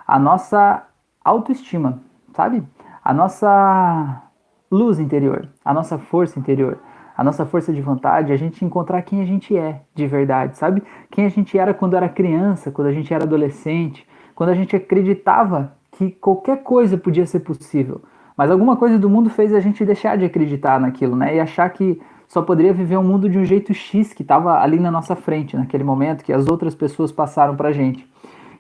a 0.05 0.19
nossa 0.19 0.83
autoestima, 1.23 2.01
sabe? 2.33 2.63
A 3.03 3.13
nossa 3.13 4.23
luz 4.69 4.99
interior, 4.99 5.47
a 5.63 5.73
nossa 5.73 5.97
força 5.97 6.37
interior, 6.37 6.79
a 7.17 7.23
nossa 7.23 7.45
força 7.45 7.73
de 7.73 7.81
vontade, 7.81 8.31
a 8.31 8.37
gente 8.37 8.63
encontrar 8.63 9.01
quem 9.01 9.21
a 9.21 9.25
gente 9.25 9.57
é 9.57 9.81
de 9.95 10.05
verdade, 10.05 10.57
sabe? 10.57 10.83
Quem 11.09 11.25
a 11.25 11.29
gente 11.29 11.57
era 11.57 11.73
quando 11.73 11.95
era 11.95 12.07
criança, 12.07 12.71
quando 12.71 12.87
a 12.87 12.93
gente 12.93 13.13
era 13.13 13.23
adolescente, 13.23 14.07
quando 14.35 14.49
a 14.49 14.55
gente 14.55 14.75
acreditava 14.75 15.73
que 15.91 16.11
qualquer 16.11 16.61
coisa 16.61 16.97
podia 16.97 17.25
ser 17.25 17.39
possível. 17.39 18.01
Mas 18.37 18.51
alguma 18.51 18.77
coisa 18.77 18.99
do 18.99 19.09
mundo 19.09 19.31
fez 19.31 19.51
a 19.53 19.59
gente 19.59 19.83
deixar 19.83 20.15
de 20.15 20.25
acreditar 20.25 20.79
naquilo, 20.79 21.15
né? 21.15 21.35
E 21.35 21.39
achar 21.39 21.67
que 21.71 21.99
só 22.27 22.41
poderia 22.41 22.73
viver 22.73 22.97
um 22.97 23.03
mundo 23.03 23.29
de 23.29 23.37
um 23.37 23.45
jeito 23.45 23.73
X 23.73 24.13
que 24.13 24.21
estava 24.21 24.59
ali 24.59 24.79
na 24.79 24.91
nossa 24.91 25.15
frente 25.15 25.55
naquele 25.55 25.83
momento, 25.83 26.23
que 26.23 26.33
as 26.33 26.47
outras 26.47 26.75
pessoas 26.75 27.11
passaram 27.11 27.55
para 27.55 27.69
a 27.69 27.71
gente. 27.71 28.07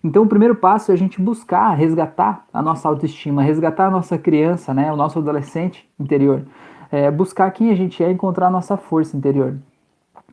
Então, 0.03 0.23
o 0.23 0.27
primeiro 0.27 0.55
passo 0.55 0.91
é 0.91 0.93
a 0.93 0.97
gente 0.97 1.21
buscar 1.21 1.73
resgatar 1.73 2.45
a 2.53 2.61
nossa 2.61 2.87
autoestima, 2.87 3.41
resgatar 3.41 3.87
a 3.87 3.91
nossa 3.91 4.17
criança, 4.17 4.73
né, 4.73 4.91
o 4.91 4.95
nosso 4.95 5.19
adolescente 5.19 5.87
interior, 5.99 6.43
é, 6.91 7.11
buscar 7.11 7.51
quem 7.51 7.71
a 7.71 7.75
gente 7.75 8.01
é, 8.03 8.09
encontrar 8.09 8.47
a 8.47 8.51
nossa 8.51 8.77
força 8.77 9.17
interior. 9.17 9.57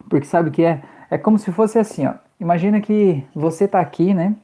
Porque 0.08 0.26
sabe 0.26 0.50
o 0.50 0.52
que 0.52 0.64
é? 0.64 0.82
É 1.10 1.18
como 1.18 1.38
se 1.38 1.50
fosse 1.50 1.78
assim, 1.78 2.06
ó. 2.06 2.14
Imagina 2.38 2.80
que 2.80 3.24
você 3.34 3.64
está 3.64 3.80
aqui, 3.80 4.12
né? 4.12 4.34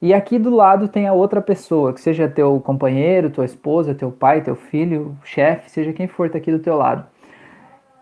E 0.00 0.14
aqui 0.14 0.38
do 0.38 0.54
lado 0.54 0.86
tem 0.86 1.06
a 1.06 1.12
outra 1.12 1.40
pessoa, 1.40 1.92
que 1.92 2.00
seja 2.00 2.28
teu 2.28 2.60
companheiro, 2.60 3.30
tua 3.30 3.44
esposa, 3.44 3.94
teu 3.94 4.12
pai, 4.12 4.42
teu 4.42 4.54
filho, 4.54 5.16
chefe, 5.24 5.70
seja 5.70 5.92
quem 5.92 6.06
for 6.06 6.30
tá 6.30 6.38
aqui 6.38 6.52
do 6.52 6.58
teu 6.58 6.76
lado. 6.76 7.04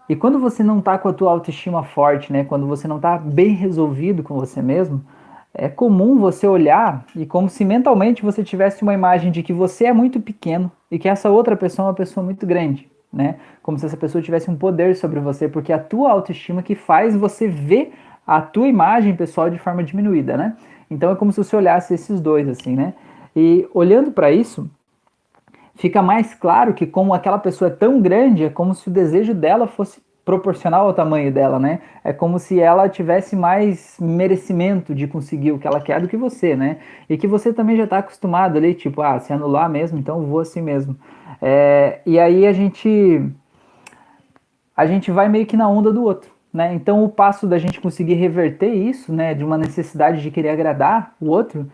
E 0.08 0.14
quando 0.14 0.38
você 0.38 0.62
não 0.62 0.78
está 0.78 0.96
com 0.98 1.08
a 1.08 1.12
tua 1.12 1.30
autoestima 1.30 1.82
forte, 1.82 2.32
né, 2.32 2.44
quando 2.44 2.66
você 2.66 2.86
não 2.86 2.96
está 2.96 3.18
bem 3.18 3.50
resolvido 3.50 4.22
com 4.22 4.34
você 4.34 4.62
mesmo, 4.62 5.04
é 5.52 5.68
comum 5.68 6.18
você 6.18 6.46
olhar 6.46 7.04
e 7.16 7.25
como 7.25 7.48
se 7.48 7.64
mentalmente 7.64 8.22
você 8.22 8.44
tivesse 8.44 8.82
uma 8.82 8.92
imagem 8.92 9.32
de 9.32 9.42
que 9.42 9.52
você 9.52 9.86
é 9.86 9.92
muito 9.92 10.20
pequeno 10.20 10.70
e 10.90 10.98
que 10.98 11.08
essa 11.08 11.30
outra 11.30 11.56
pessoa 11.56 11.86
é 11.86 11.88
uma 11.88 11.94
pessoa 11.94 12.22
muito 12.22 12.46
grande, 12.46 12.88
né? 13.12 13.36
Como 13.62 13.78
se 13.78 13.86
essa 13.86 13.96
pessoa 13.96 14.22
tivesse 14.22 14.50
um 14.50 14.56
poder 14.56 14.94
sobre 14.94 15.18
você, 15.18 15.48
porque 15.48 15.72
a 15.72 15.78
tua 15.78 16.12
autoestima 16.12 16.62
que 16.62 16.75
faz 16.75 17.16
você 17.16 17.48
ver 17.48 17.94
a 18.26 18.40
tua 18.40 18.68
imagem 18.68 19.16
pessoal 19.16 19.48
de 19.48 19.58
forma 19.58 19.82
diminuída, 19.82 20.36
né? 20.36 20.56
Então 20.90 21.10
é 21.10 21.16
como 21.16 21.32
se 21.32 21.42
você 21.42 21.56
olhasse 21.56 21.94
esses 21.94 22.20
dois 22.20 22.48
assim, 22.48 22.76
né? 22.76 22.92
E 23.34 23.66
olhando 23.72 24.12
para 24.12 24.30
isso, 24.30 24.70
fica 25.76 26.02
mais 26.02 26.35
claro 26.35 26.75
que 26.75 26.87
como 26.87 27.14
aquela 27.14 27.38
pessoa 27.38 27.68
é 27.68 27.75
tão 27.75 28.00
grande, 28.00 28.45
é 28.45 28.50
como 28.50 28.75
se 28.75 28.88
o 28.88 28.90
desejo 28.90 29.35
dela 29.35 29.66
fosse 29.66 30.00
proporcional 30.25 30.88
ao 30.88 30.92
tamanho 30.92 31.33
dela, 31.33 31.56
né? 31.61 31.78
É 32.02 32.12
como 32.12 32.40
se 32.40 32.59
ela 32.59 32.88
tivesse 32.88 33.37
mais 33.37 33.97
merecimento 34.00 34.92
de 34.92 35.06
conseguir 35.06 35.52
o 35.52 35.59
que 35.59 35.68
ela 35.68 35.80
quer 35.80 36.00
do 36.00 36.09
que 36.09 36.16
você, 36.16 36.56
né? 36.56 36.78
E 37.09 37.16
que 37.16 37.28
você 37.28 37.52
também 37.52 37.76
já 37.76 37.85
está 37.85 37.99
acostumado 37.99 38.56
ali, 38.56 38.75
tipo, 38.75 39.00
ah, 39.02 39.21
se 39.21 39.33
anular 39.33 39.71
mesmo, 39.71 39.97
então 39.99 40.23
vou 40.23 40.40
assim 40.40 40.61
mesmo. 40.61 40.97
É, 41.40 42.00
e 42.04 42.18
aí 42.18 42.45
a 42.45 42.52
gente 42.52 43.23
a 44.76 44.85
gente 44.85 45.11
vai 45.12 45.28
meio 45.28 45.47
que 45.47 45.56
na 45.56 45.68
onda 45.68 45.92
do 45.92 46.02
outro, 46.02 46.30
né? 46.52 46.75
Então 46.75 47.04
o 47.04 47.09
passo 47.09 47.47
da 47.47 47.56
gente 47.56 47.80
conseguir 47.80 48.14
reverter 48.14 48.75
isso, 48.75 49.12
né, 49.12 49.33
de 49.33 49.45
uma 49.45 49.56
necessidade 49.56 50.21
de 50.21 50.30
querer 50.30 50.50
agradar 50.50 51.14
o 51.21 51.28
outro, 51.28 51.71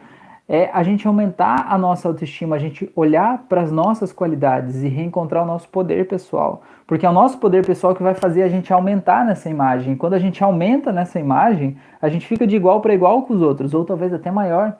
é 0.52 0.68
a 0.70 0.82
gente 0.82 1.08
aumentar 1.08 1.64
a 1.66 1.78
nossa 1.78 2.06
autoestima, 2.06 2.56
a 2.56 2.58
gente 2.58 2.92
olhar 2.94 3.46
para 3.48 3.62
as 3.62 3.72
nossas 3.72 4.12
qualidades 4.12 4.82
e 4.82 4.88
reencontrar 4.88 5.44
o 5.44 5.46
nosso 5.46 5.66
poder 5.66 6.06
pessoal. 6.06 6.62
Porque 6.86 7.06
é 7.06 7.08
o 7.08 7.12
nosso 7.12 7.38
poder 7.38 7.64
pessoal 7.64 7.94
que 7.94 8.02
vai 8.02 8.12
fazer 8.12 8.42
a 8.42 8.48
gente 8.48 8.70
aumentar 8.70 9.24
nessa 9.24 9.48
imagem. 9.48 9.96
Quando 9.96 10.12
a 10.12 10.18
gente 10.18 10.44
aumenta 10.44 10.92
nessa 10.92 11.18
imagem, 11.18 11.78
a 12.02 12.10
gente 12.10 12.26
fica 12.26 12.46
de 12.46 12.54
igual 12.54 12.82
para 12.82 12.92
igual 12.92 13.22
com 13.22 13.32
os 13.32 13.40
outros, 13.40 13.72
ou 13.72 13.82
talvez 13.86 14.12
até 14.12 14.30
maior. 14.30 14.76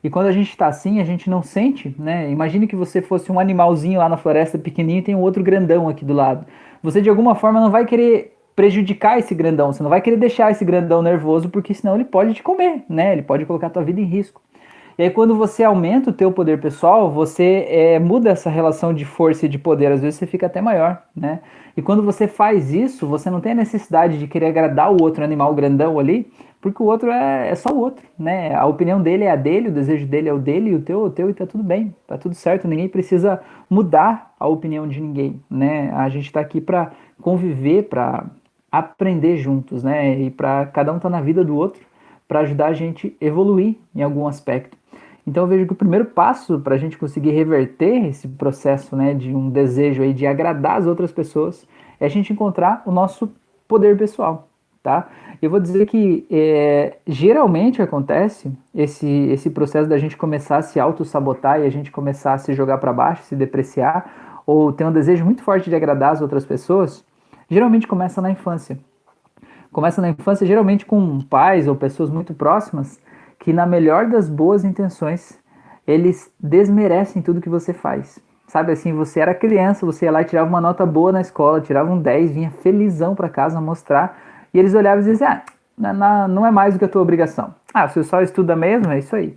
E 0.00 0.08
quando 0.08 0.26
a 0.26 0.32
gente 0.32 0.50
está 0.50 0.68
assim, 0.68 1.00
a 1.00 1.04
gente 1.04 1.28
não 1.28 1.42
sente, 1.42 1.92
né? 1.98 2.30
Imagine 2.30 2.68
que 2.68 2.76
você 2.76 3.02
fosse 3.02 3.32
um 3.32 3.40
animalzinho 3.40 3.98
lá 3.98 4.08
na 4.08 4.16
floresta 4.16 4.56
pequenininho 4.56 5.00
e 5.00 5.02
tem 5.02 5.16
um 5.16 5.22
outro 5.22 5.42
grandão 5.42 5.88
aqui 5.88 6.04
do 6.04 6.14
lado. 6.14 6.46
Você 6.84 7.02
de 7.02 7.10
alguma 7.10 7.34
forma 7.34 7.60
não 7.60 7.72
vai 7.72 7.84
querer 7.84 8.36
prejudicar 8.54 9.18
esse 9.18 9.34
grandão, 9.34 9.72
você 9.72 9.82
não 9.82 9.90
vai 9.90 10.00
querer 10.00 10.18
deixar 10.18 10.52
esse 10.52 10.64
grandão 10.64 11.02
nervoso, 11.02 11.48
porque 11.48 11.74
senão 11.74 11.96
ele 11.96 12.04
pode 12.04 12.32
te 12.32 12.44
comer, 12.44 12.84
né? 12.88 13.12
Ele 13.12 13.22
pode 13.22 13.44
colocar 13.44 13.66
a 13.66 13.70
tua 13.70 13.82
vida 13.82 14.00
em 14.00 14.04
risco. 14.04 14.40
E 14.98 15.02
aí, 15.02 15.10
quando 15.10 15.36
você 15.36 15.62
aumenta 15.62 16.08
o 16.08 16.12
teu 16.12 16.32
poder 16.32 16.58
pessoal, 16.58 17.10
você 17.10 17.66
é, 17.68 17.98
muda 17.98 18.30
essa 18.30 18.48
relação 18.48 18.94
de 18.94 19.04
força 19.04 19.44
e 19.44 19.48
de 19.48 19.58
poder. 19.58 19.92
Às 19.92 20.00
vezes 20.00 20.18
você 20.18 20.26
fica 20.26 20.46
até 20.46 20.62
maior, 20.62 21.02
né? 21.14 21.40
E 21.76 21.82
quando 21.82 22.02
você 22.02 22.26
faz 22.26 22.72
isso, 22.72 23.06
você 23.06 23.28
não 23.28 23.38
tem 23.38 23.52
a 23.52 23.56
necessidade 23.56 24.18
de 24.18 24.26
querer 24.26 24.46
agradar 24.46 24.90
o 24.90 25.02
outro 25.02 25.22
animal 25.22 25.54
grandão 25.54 25.98
ali, 25.98 26.32
porque 26.62 26.82
o 26.82 26.86
outro 26.86 27.10
é, 27.10 27.50
é 27.50 27.54
só 27.54 27.68
o 27.74 27.78
outro, 27.78 28.06
né? 28.18 28.54
A 28.54 28.64
opinião 28.64 29.02
dele 29.02 29.24
é 29.24 29.30
a 29.30 29.36
dele, 29.36 29.68
o 29.68 29.72
desejo 29.72 30.06
dele 30.06 30.30
é 30.30 30.32
o 30.32 30.38
dele, 30.38 30.70
e 30.70 30.74
o 30.74 30.80
teu 30.80 31.04
é 31.04 31.08
o 31.08 31.10
teu, 31.10 31.28
e 31.28 31.34
tá 31.34 31.46
tudo 31.46 31.62
bem, 31.62 31.94
tá 32.06 32.16
tudo 32.16 32.34
certo. 32.34 32.66
Ninguém 32.66 32.88
precisa 32.88 33.42
mudar 33.68 34.34
a 34.40 34.48
opinião 34.48 34.88
de 34.88 34.98
ninguém, 34.98 35.38
né? 35.50 35.92
A 35.94 36.08
gente 36.08 36.32
tá 36.32 36.40
aqui 36.40 36.58
para 36.58 36.90
conviver, 37.20 37.82
para 37.82 38.24
aprender 38.72 39.36
juntos, 39.36 39.82
né? 39.82 40.18
E 40.18 40.30
para 40.30 40.64
cada 40.66 40.90
um 40.90 40.98
tá 40.98 41.10
na 41.10 41.20
vida 41.20 41.44
do 41.44 41.54
outro, 41.54 41.82
para 42.26 42.40
ajudar 42.40 42.68
a 42.68 42.72
gente 42.72 43.14
evoluir 43.20 43.76
em 43.94 44.02
algum 44.02 44.26
aspecto. 44.26 44.76
Então 45.26 45.42
eu 45.42 45.48
vejo 45.48 45.66
que 45.66 45.72
o 45.72 45.76
primeiro 45.76 46.04
passo 46.04 46.60
para 46.60 46.76
a 46.76 46.78
gente 46.78 46.96
conseguir 46.96 47.30
reverter 47.30 48.06
esse 48.06 48.28
processo 48.28 48.94
né, 48.94 49.12
de 49.12 49.34
um 49.34 49.50
desejo 49.50 50.02
aí 50.02 50.12
de 50.12 50.26
agradar 50.26 50.78
as 50.78 50.86
outras 50.86 51.10
pessoas 51.10 51.66
é 51.98 52.06
a 52.06 52.08
gente 52.08 52.32
encontrar 52.32 52.82
o 52.86 52.92
nosso 52.92 53.32
poder 53.66 53.96
pessoal, 53.98 54.48
tá? 54.82 55.08
Eu 55.42 55.50
vou 55.50 55.58
dizer 55.58 55.86
que 55.86 56.26
é, 56.30 56.98
geralmente 57.06 57.82
acontece 57.82 58.50
esse, 58.74 59.08
esse 59.08 59.50
processo 59.50 59.88
da 59.88 59.98
gente 59.98 60.16
começar 60.16 60.58
a 60.58 60.62
se 60.62 60.78
auto-sabotar 60.78 61.60
e 61.60 61.64
a 61.64 61.70
gente 61.70 61.90
começar 61.90 62.34
a 62.34 62.38
se 62.38 62.54
jogar 62.54 62.78
para 62.78 62.92
baixo, 62.92 63.24
se 63.24 63.34
depreciar, 63.34 64.42
ou 64.46 64.72
ter 64.72 64.84
um 64.84 64.92
desejo 64.92 65.24
muito 65.24 65.42
forte 65.42 65.68
de 65.68 65.74
agradar 65.74 66.12
as 66.12 66.20
outras 66.20 66.44
pessoas, 66.44 67.04
geralmente 67.50 67.86
começa 67.86 68.22
na 68.22 68.30
infância. 68.30 68.78
Começa 69.72 70.00
na 70.00 70.10
infância 70.10 70.46
geralmente 70.46 70.86
com 70.86 71.20
pais 71.20 71.66
ou 71.66 71.74
pessoas 71.74 72.08
muito 72.08 72.32
próximas 72.32 72.98
que 73.38 73.52
na 73.52 73.66
melhor 73.66 74.06
das 74.06 74.28
boas 74.28 74.64
intenções, 74.64 75.38
eles 75.86 76.30
desmerecem 76.40 77.22
tudo 77.22 77.40
que 77.40 77.48
você 77.48 77.72
faz. 77.72 78.18
Sabe 78.48 78.72
assim, 78.72 78.92
você 78.92 79.20
era 79.20 79.34
criança, 79.34 79.84
você 79.84 80.04
ia 80.04 80.12
lá 80.12 80.22
e 80.22 80.24
tirava 80.24 80.48
uma 80.48 80.60
nota 80.60 80.86
boa 80.86 81.12
na 81.12 81.20
escola, 81.20 81.60
tirava 81.60 81.90
um 81.90 81.98
10, 81.98 82.30
vinha 82.30 82.50
felizão 82.50 83.14
para 83.14 83.28
casa 83.28 83.60
mostrar, 83.60 84.18
e 84.54 84.58
eles 84.58 84.74
olhavam 84.74 85.02
e 85.02 85.10
diziam, 85.10 85.30
ah, 85.30 86.28
não 86.28 86.46
é 86.46 86.50
mais 86.50 86.74
do 86.74 86.78
que 86.78 86.84
a 86.84 86.88
tua 86.88 87.02
obrigação. 87.02 87.54
Ah, 87.74 87.88
você 87.88 88.02
só 88.02 88.22
estuda 88.22 88.54
mesmo, 88.54 88.90
é 88.92 88.98
isso 88.98 89.14
aí. 89.14 89.36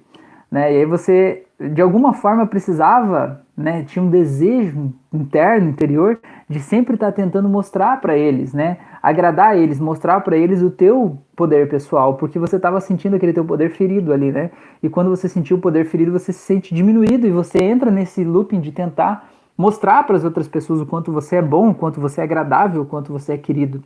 Né? 0.51 0.73
E 0.73 0.77
aí 0.77 0.85
você, 0.85 1.43
de 1.59 1.81
alguma 1.81 2.13
forma, 2.13 2.45
precisava, 2.47 3.41
né, 3.55 3.83
tinha 3.83 4.01
um 4.01 4.09
desejo 4.09 4.93
interno, 5.13 5.69
interior, 5.69 6.19
de 6.47 6.59
sempre 6.59 6.95
estar 6.95 7.07
tá 7.07 7.11
tentando 7.11 7.49
mostrar 7.49 7.99
para 7.99 8.15
eles, 8.15 8.53
né, 8.53 8.77
agradar 9.01 9.57
eles, 9.57 9.79
mostrar 9.79 10.19
para 10.21 10.37
eles 10.37 10.61
o 10.61 10.69
teu 10.69 11.17
poder 11.35 11.69
pessoal, 11.69 12.15
porque 12.15 12.37
você 12.37 12.57
estava 12.57 12.81
sentindo 12.81 13.15
aquele 13.15 13.33
teu 13.33 13.45
poder 13.45 13.69
ferido 13.69 14.11
ali, 14.11 14.31
né? 14.31 14.51
E 14.83 14.89
quando 14.89 15.09
você 15.09 15.27
sentiu 15.29 15.57
o 15.57 15.61
poder 15.61 15.85
ferido, 15.85 16.11
você 16.11 16.33
se 16.33 16.39
sente 16.39 16.73
diminuído 16.75 17.25
e 17.25 17.31
você 17.31 17.59
entra 17.63 17.89
nesse 17.89 18.23
looping 18.23 18.59
de 18.59 18.71
tentar 18.71 19.29
mostrar 19.57 20.03
para 20.03 20.15
as 20.15 20.23
outras 20.23 20.47
pessoas 20.47 20.81
o 20.81 20.85
quanto 20.85 21.11
você 21.11 21.37
é 21.37 21.41
bom, 21.41 21.69
o 21.69 21.75
quanto 21.75 21.99
você 21.99 22.21
é 22.21 22.23
agradável, 22.23 22.81
o 22.81 22.85
quanto 22.85 23.11
você 23.11 23.33
é 23.33 23.37
querido, 23.37 23.83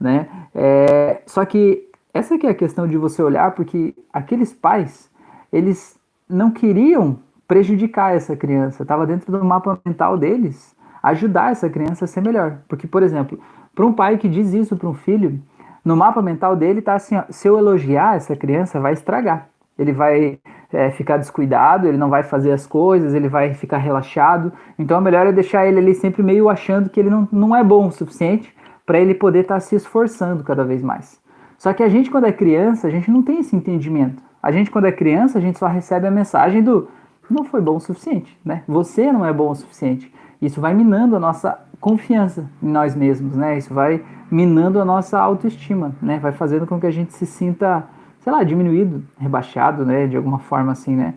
né? 0.00 0.28
É, 0.54 1.22
só 1.26 1.44
que 1.44 1.88
essa 2.12 2.38
que 2.38 2.46
é 2.46 2.50
a 2.50 2.54
questão 2.54 2.86
de 2.88 2.96
você 2.96 3.22
olhar, 3.22 3.54
porque 3.54 3.94
aqueles 4.12 4.52
pais, 4.52 5.10
eles 5.52 5.98
não 6.28 6.50
queriam 6.50 7.18
prejudicar 7.46 8.14
essa 8.14 8.34
criança, 8.34 8.82
estava 8.82 9.06
dentro 9.06 9.30
do 9.30 9.44
mapa 9.44 9.78
mental 9.84 10.18
deles 10.18 10.74
ajudar 11.02 11.52
essa 11.52 11.68
criança 11.70 12.04
a 12.04 12.08
ser 12.08 12.20
melhor. 12.20 12.58
Porque, 12.66 12.86
por 12.86 13.02
exemplo, 13.02 13.38
para 13.76 13.86
um 13.86 13.92
pai 13.92 14.16
que 14.16 14.26
diz 14.26 14.54
isso 14.54 14.74
para 14.74 14.88
um 14.88 14.94
filho, 14.94 15.38
no 15.84 15.94
mapa 15.94 16.22
mental 16.22 16.56
dele 16.56 16.78
está 16.78 16.94
assim: 16.94 17.14
ó, 17.14 17.24
se 17.28 17.46
eu 17.46 17.58
elogiar 17.58 18.16
essa 18.16 18.34
criança, 18.34 18.80
vai 18.80 18.94
estragar. 18.94 19.48
Ele 19.78 19.92
vai 19.92 20.38
é, 20.72 20.90
ficar 20.90 21.18
descuidado, 21.18 21.86
ele 21.86 21.98
não 21.98 22.08
vai 22.08 22.22
fazer 22.22 22.50
as 22.50 22.66
coisas, 22.66 23.12
ele 23.12 23.28
vai 23.28 23.52
ficar 23.52 23.76
relaxado. 23.76 24.50
Então, 24.78 24.98
o 24.98 25.02
melhor 25.02 25.26
é 25.26 25.32
deixar 25.32 25.66
ele 25.66 25.78
ali 25.78 25.94
sempre 25.94 26.22
meio 26.22 26.48
achando 26.48 26.88
que 26.88 26.98
ele 26.98 27.10
não, 27.10 27.28
não 27.30 27.54
é 27.54 27.62
bom 27.62 27.86
o 27.86 27.92
suficiente 27.92 28.52
para 28.86 28.98
ele 28.98 29.14
poder 29.14 29.40
estar 29.40 29.56
tá 29.56 29.60
se 29.60 29.76
esforçando 29.76 30.42
cada 30.42 30.64
vez 30.64 30.82
mais. 30.82 31.20
Só 31.58 31.74
que 31.74 31.82
a 31.82 31.88
gente, 31.88 32.10
quando 32.10 32.24
é 32.24 32.32
criança, 32.32 32.86
a 32.86 32.90
gente 32.90 33.10
não 33.10 33.22
tem 33.22 33.40
esse 33.40 33.54
entendimento. 33.54 34.22
A 34.42 34.50
gente, 34.50 34.70
quando 34.70 34.86
é 34.86 34.92
criança, 34.92 35.36
a 35.36 35.40
gente 35.40 35.58
só 35.58 35.66
recebe 35.66 36.06
a 36.06 36.10
mensagem 36.10 36.62
do 36.62 36.88
não 37.28 37.44
foi 37.44 37.60
bom 37.60 37.76
o 37.76 37.80
suficiente, 37.80 38.38
né? 38.42 38.62
Você 38.66 39.12
não 39.12 39.26
é 39.26 39.32
bom 39.32 39.50
o 39.50 39.54
suficiente. 39.54 40.10
Isso 40.40 40.60
vai 40.60 40.74
minando 40.74 41.16
a 41.16 41.20
nossa 41.20 41.65
confiança 41.80 42.48
em 42.62 42.68
nós 42.68 42.94
mesmos, 42.94 43.36
né? 43.36 43.56
Isso 43.58 43.72
vai 43.72 44.02
minando 44.30 44.80
a 44.80 44.84
nossa 44.84 45.18
autoestima, 45.18 45.94
né? 46.00 46.18
Vai 46.18 46.32
fazendo 46.32 46.66
com 46.66 46.80
que 46.80 46.86
a 46.86 46.90
gente 46.90 47.12
se 47.12 47.26
sinta, 47.26 47.84
sei 48.20 48.32
lá, 48.32 48.42
diminuído, 48.42 49.04
rebaixado, 49.18 49.84
né? 49.84 50.06
De 50.06 50.16
alguma 50.16 50.38
forma 50.38 50.72
assim, 50.72 50.94
né? 50.96 51.14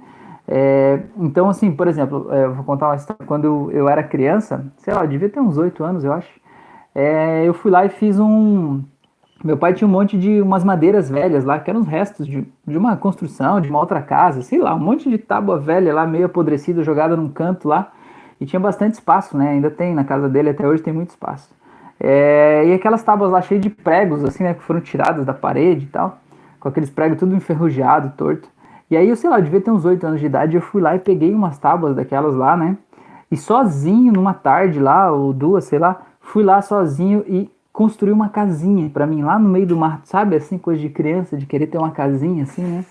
É, 0.47 1.01
então, 1.17 1.49
assim, 1.49 1.71
por 1.71 1.87
exemplo, 1.87 2.27
é, 2.31 2.45
eu 2.45 2.53
vou 2.53 2.63
contar 2.63 2.87
uma 2.87 2.95
história. 2.95 3.25
Quando 3.25 3.69
eu 3.71 3.87
era 3.87 4.03
criança, 4.03 4.65
sei 4.77 4.93
lá, 4.93 5.03
eu 5.03 5.07
devia 5.07 5.29
ter 5.29 5.39
uns 5.39 5.57
oito 5.57 5.83
anos, 5.83 6.03
eu 6.03 6.13
acho. 6.13 6.39
É, 6.93 7.43
eu 7.45 7.53
fui 7.53 7.71
lá 7.71 7.85
e 7.85 7.89
fiz 7.89 8.19
um, 8.19 8.83
meu 9.43 9.55
pai 9.55 9.73
tinha 9.73 9.87
um 9.87 9.91
monte 9.91 10.17
de 10.17 10.41
umas 10.41 10.65
madeiras 10.65 11.09
velhas 11.09 11.45
lá, 11.45 11.57
que 11.59 11.69
eram 11.69 11.79
os 11.79 11.87
restos 11.87 12.27
de, 12.27 12.45
de 12.67 12.77
uma 12.77 12.97
construção, 12.97 13.61
de 13.61 13.69
uma 13.69 13.79
outra 13.79 14.01
casa, 14.01 14.41
sei 14.41 14.59
lá, 14.59 14.75
um 14.75 14.79
monte 14.79 15.09
de 15.09 15.17
tábua 15.17 15.57
velha 15.57 15.93
lá, 15.93 16.05
meio 16.05 16.25
apodrecida, 16.25 16.83
jogada 16.83 17.15
num 17.15 17.29
canto 17.29 17.67
lá. 17.67 17.91
E 18.39 18.45
tinha 18.45 18.59
bastante 18.59 18.93
espaço, 18.93 19.37
né? 19.37 19.49
Ainda 19.49 19.69
tem 19.69 19.93
na 19.93 20.03
casa 20.03 20.29
dele, 20.29 20.49
até 20.49 20.67
hoje 20.67 20.81
tem 20.81 20.93
muito 20.93 21.09
espaço. 21.09 21.49
É, 21.99 22.63
e 22.65 22.73
aquelas 22.73 23.03
tábuas 23.03 23.31
lá 23.31 23.41
cheias 23.41 23.61
de 23.61 23.69
pregos, 23.69 24.23
assim, 24.23 24.43
né? 24.43 24.53
Que 24.53 24.63
foram 24.63 24.79
tiradas 24.79 25.25
da 25.25 25.33
parede 25.33 25.85
e 25.85 25.89
tal. 25.89 26.17
Com 26.59 26.69
aqueles 26.69 26.89
pregos 26.89 27.19
tudo 27.19 27.35
enferrujado, 27.35 28.13
torto. 28.15 28.49
E 28.89 28.97
aí, 28.97 29.07
eu 29.07 29.15
sei 29.15 29.29
lá, 29.29 29.37
eu 29.37 29.43
devia 29.43 29.61
ter 29.61 29.71
uns 29.71 29.85
8 29.85 30.05
anos 30.07 30.19
de 30.19 30.25
idade, 30.25 30.55
eu 30.55 30.61
fui 30.61 30.81
lá 30.81 30.95
e 30.95 30.99
peguei 30.99 31.33
umas 31.33 31.59
tábuas 31.59 31.95
daquelas 31.95 32.35
lá, 32.35 32.57
né? 32.57 32.77
E 33.29 33.37
sozinho, 33.37 34.11
numa 34.11 34.33
tarde 34.33 34.79
lá, 34.79 35.11
ou 35.11 35.31
duas, 35.31 35.65
sei 35.65 35.77
lá, 35.77 36.01
fui 36.19 36.43
lá 36.43 36.61
sozinho 36.61 37.23
e 37.27 37.51
construir 37.71 38.11
uma 38.11 38.29
casinha 38.29 38.89
para 38.89 39.05
mim 39.05 39.21
lá 39.21 39.37
no 39.37 39.47
meio 39.47 39.67
do 39.67 39.77
mar, 39.77 40.01
sabe? 40.03 40.35
Assim, 40.35 40.57
coisa 40.57 40.81
de 40.81 40.89
criança, 40.89 41.37
de 41.37 41.45
querer 41.45 41.67
ter 41.67 41.77
uma 41.77 41.91
casinha 41.91 42.43
assim, 42.43 42.63
né? 42.63 42.83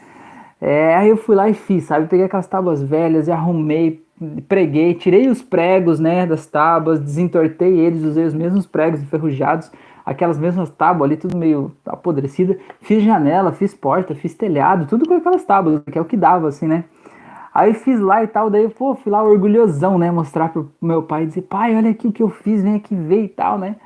É, 0.61 0.95
aí 0.97 1.09
eu 1.09 1.17
fui 1.17 1.37
lá 1.37 1.49
e 1.49 1.55
fiz, 1.55 1.85
sabe? 1.85 2.07
Peguei 2.07 2.27
aquelas 2.27 2.47
tábuas 2.47 2.83
velhas 2.83 3.29
e 3.29 3.33
arrumei, 3.33 4.05
preguei, 4.49 4.95
tirei 4.95 5.29
os 5.29 5.41
pregos, 5.41 6.01
né, 6.01 6.27
das 6.27 6.47
tábuas, 6.47 6.99
desentortei 6.99 7.79
eles, 7.79 8.03
usei 8.03 8.25
os 8.25 8.35
mesmos 8.35 8.67
pregos 8.67 9.01
enferrujados, 9.01 9.71
aquelas 10.05 10.39
mesmas 10.39 10.71
tábuas 10.71 11.09
ali, 11.09 11.17
tudo 11.17 11.37
meio 11.37 11.73
apodrecida. 11.87 12.59
Fiz 12.81 13.03
janela, 13.03 13.53
fiz 13.53 13.73
porta, 13.73 14.15
fiz 14.15 14.35
telhado, 14.35 14.87
tudo 14.87 15.07
com 15.07 15.15
aquelas 15.15 15.45
tábuas, 15.45 15.83
que 15.91 15.99
é 15.99 16.01
o 16.01 16.05
que 16.05 16.17
dava, 16.17 16.49
assim, 16.49 16.67
né? 16.67 16.85
Aí 17.55 17.75
fiz 17.75 18.01
lá 18.01 18.23
e 18.23 18.27
tal, 18.27 18.51
daí, 18.51 18.69
pô, 18.69 18.95
fui 18.95 19.11
lá 19.11 19.23
orgulhosão, 19.23 19.99
né, 19.99 20.11
mostrar 20.11 20.49
pro 20.51 20.71
meu 20.83 21.03
pai, 21.03 21.27
dizer, 21.27 21.43
pai, 21.43 21.77
olha 21.77 21.91
aqui 21.91 22.09
o 22.09 22.13
que 22.13 22.23
eu 22.23 22.29
fiz, 22.29 22.63
vem 22.63 22.75
aqui 22.75 22.95
ver 22.95 23.25
e 23.25 23.29
tal, 23.29 23.59
né? 23.59 23.77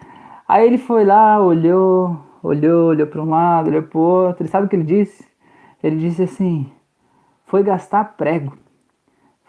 Aí 0.48 0.66
ele 0.66 0.78
foi 0.78 1.04
lá, 1.04 1.40
olhou, 1.40 2.18
olhou, 2.42 2.88
olhou 2.88 3.06
para 3.06 3.22
um 3.22 3.30
lado, 3.30 3.68
olhou 3.68 3.82
para 3.82 3.98
o 3.98 4.02
outro. 4.02 4.42
Ele 4.42 4.50
sabe 4.50 4.66
o 4.66 4.68
que 4.68 4.76
ele 4.76 4.84
disse? 4.84 5.31
Ele 5.82 5.96
disse 5.96 6.22
assim: 6.22 6.70
foi 7.46 7.62
gastar 7.62 8.16
prego. 8.16 8.56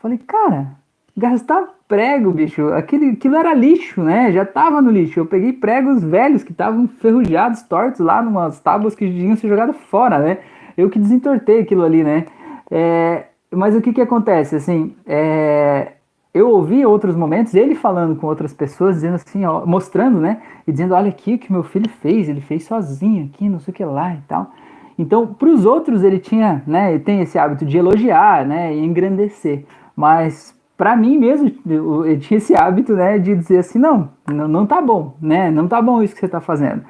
Falei, 0.01 0.17
cara, 0.17 0.71
gastar 1.15 1.69
prego, 1.87 2.31
bicho, 2.31 2.67
aquele, 2.73 3.11
aquilo 3.11 3.35
era 3.35 3.53
lixo, 3.53 4.01
né? 4.01 4.31
Já 4.31 4.45
tava 4.45 4.81
no 4.81 4.91
lixo. 4.91 5.19
Eu 5.19 5.25
peguei 5.25 5.53
pregos 5.53 6.03
velhos 6.03 6.43
que 6.43 6.51
estavam 6.51 6.83
enferrujados, 6.83 7.61
tortos 7.63 7.99
lá, 7.99 8.21
numas 8.21 8.59
tábuas 8.59 8.95
que 8.95 9.09
tinham 9.09 9.35
se 9.37 9.47
jogado 9.47 9.73
fora, 9.73 10.19
né? 10.19 10.39
Eu 10.75 10.89
que 10.89 10.99
desentortei 10.99 11.61
aquilo 11.61 11.83
ali, 11.83 12.03
né? 12.03 12.25
É, 12.69 13.25
mas 13.51 13.75
o 13.75 13.81
que 13.81 13.93
que 13.93 14.01
acontece, 14.01 14.55
assim, 14.55 14.95
é, 15.05 15.93
eu 16.33 16.49
ouvi 16.49 16.83
outros 16.85 17.15
momentos 17.15 17.53
ele 17.53 17.75
falando 17.75 18.15
com 18.15 18.25
outras 18.25 18.53
pessoas, 18.53 18.95
dizendo 18.95 19.15
assim, 19.15 19.45
ó, 19.45 19.65
mostrando, 19.65 20.19
né? 20.19 20.41
E 20.67 20.71
dizendo, 20.71 20.95
olha 20.95 21.09
aqui 21.09 21.35
o 21.35 21.39
que 21.39 21.51
meu 21.51 21.63
filho 21.63 21.89
fez, 21.89 22.27
ele 22.27 22.41
fez 22.41 22.63
sozinho 22.65 23.25
aqui, 23.25 23.47
não 23.47 23.59
sei 23.59 23.71
o 23.71 23.75
que 23.75 23.85
lá 23.85 24.15
e 24.15 24.21
tal. 24.27 24.51
Então, 24.97 25.27
para 25.27 25.49
os 25.49 25.65
outros 25.65 26.03
ele 26.03 26.19
tinha, 26.19 26.63
né, 26.67 26.97
tem 26.99 27.21
esse 27.21 27.37
hábito 27.37 27.65
de 27.65 27.77
elogiar, 27.77 28.45
né, 28.45 28.75
e 28.75 28.83
engrandecer. 28.83 29.65
Mas 29.95 30.53
para 30.77 30.95
mim 30.95 31.17
mesmo, 31.17 31.51
eu, 31.67 32.19
tinha 32.19 32.37
esse 32.37 32.55
hábito, 32.55 32.93
né, 32.93 33.17
de 33.17 33.35
dizer 33.35 33.59
assim, 33.59 33.79
não, 33.79 34.09
não, 34.27 34.47
não 34.47 34.65
tá 34.65 34.81
bom, 34.81 35.15
né, 35.21 35.49
não 35.49 35.67
tá 35.67 35.81
bom 35.81 36.01
isso 36.01 36.13
que 36.13 36.19
você 36.19 36.25
está 36.25 36.41
fazendo. 36.41 36.83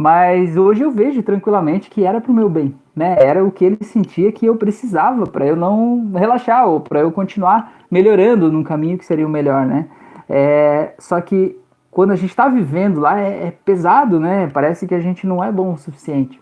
Mas 0.00 0.56
hoje 0.56 0.82
eu 0.82 0.90
vejo 0.90 1.22
tranquilamente 1.22 1.90
que 1.90 2.06
era 2.06 2.22
para 2.22 2.32
o 2.32 2.34
meu 2.34 2.48
bem, 2.48 2.74
né? 2.96 3.16
Era 3.18 3.44
o 3.44 3.50
que 3.50 3.62
ele 3.62 3.84
sentia 3.84 4.32
que 4.32 4.46
eu 4.46 4.56
precisava 4.56 5.26
para 5.26 5.46
eu 5.46 5.54
não 5.54 6.10
relaxar 6.14 6.66
ou 6.66 6.80
para 6.80 7.00
eu 7.00 7.12
continuar 7.12 7.74
melhorando 7.90 8.50
num 8.50 8.64
caminho 8.64 8.96
que 8.96 9.04
seria 9.04 9.26
o 9.26 9.30
melhor, 9.30 9.66
né? 9.66 9.88
É, 10.26 10.94
só 10.98 11.20
que 11.20 11.54
quando 11.90 12.12
a 12.12 12.16
gente 12.16 12.30
está 12.30 12.48
vivendo 12.48 12.98
lá 12.98 13.20
é, 13.20 13.48
é, 13.48 13.50
pesado, 13.62 14.18
né? 14.18 14.48
Parece 14.54 14.86
que 14.86 14.94
a 14.94 15.00
gente 15.00 15.26
não 15.26 15.44
é 15.44 15.52
bom 15.52 15.74
o 15.74 15.76
suficiente. 15.76 16.40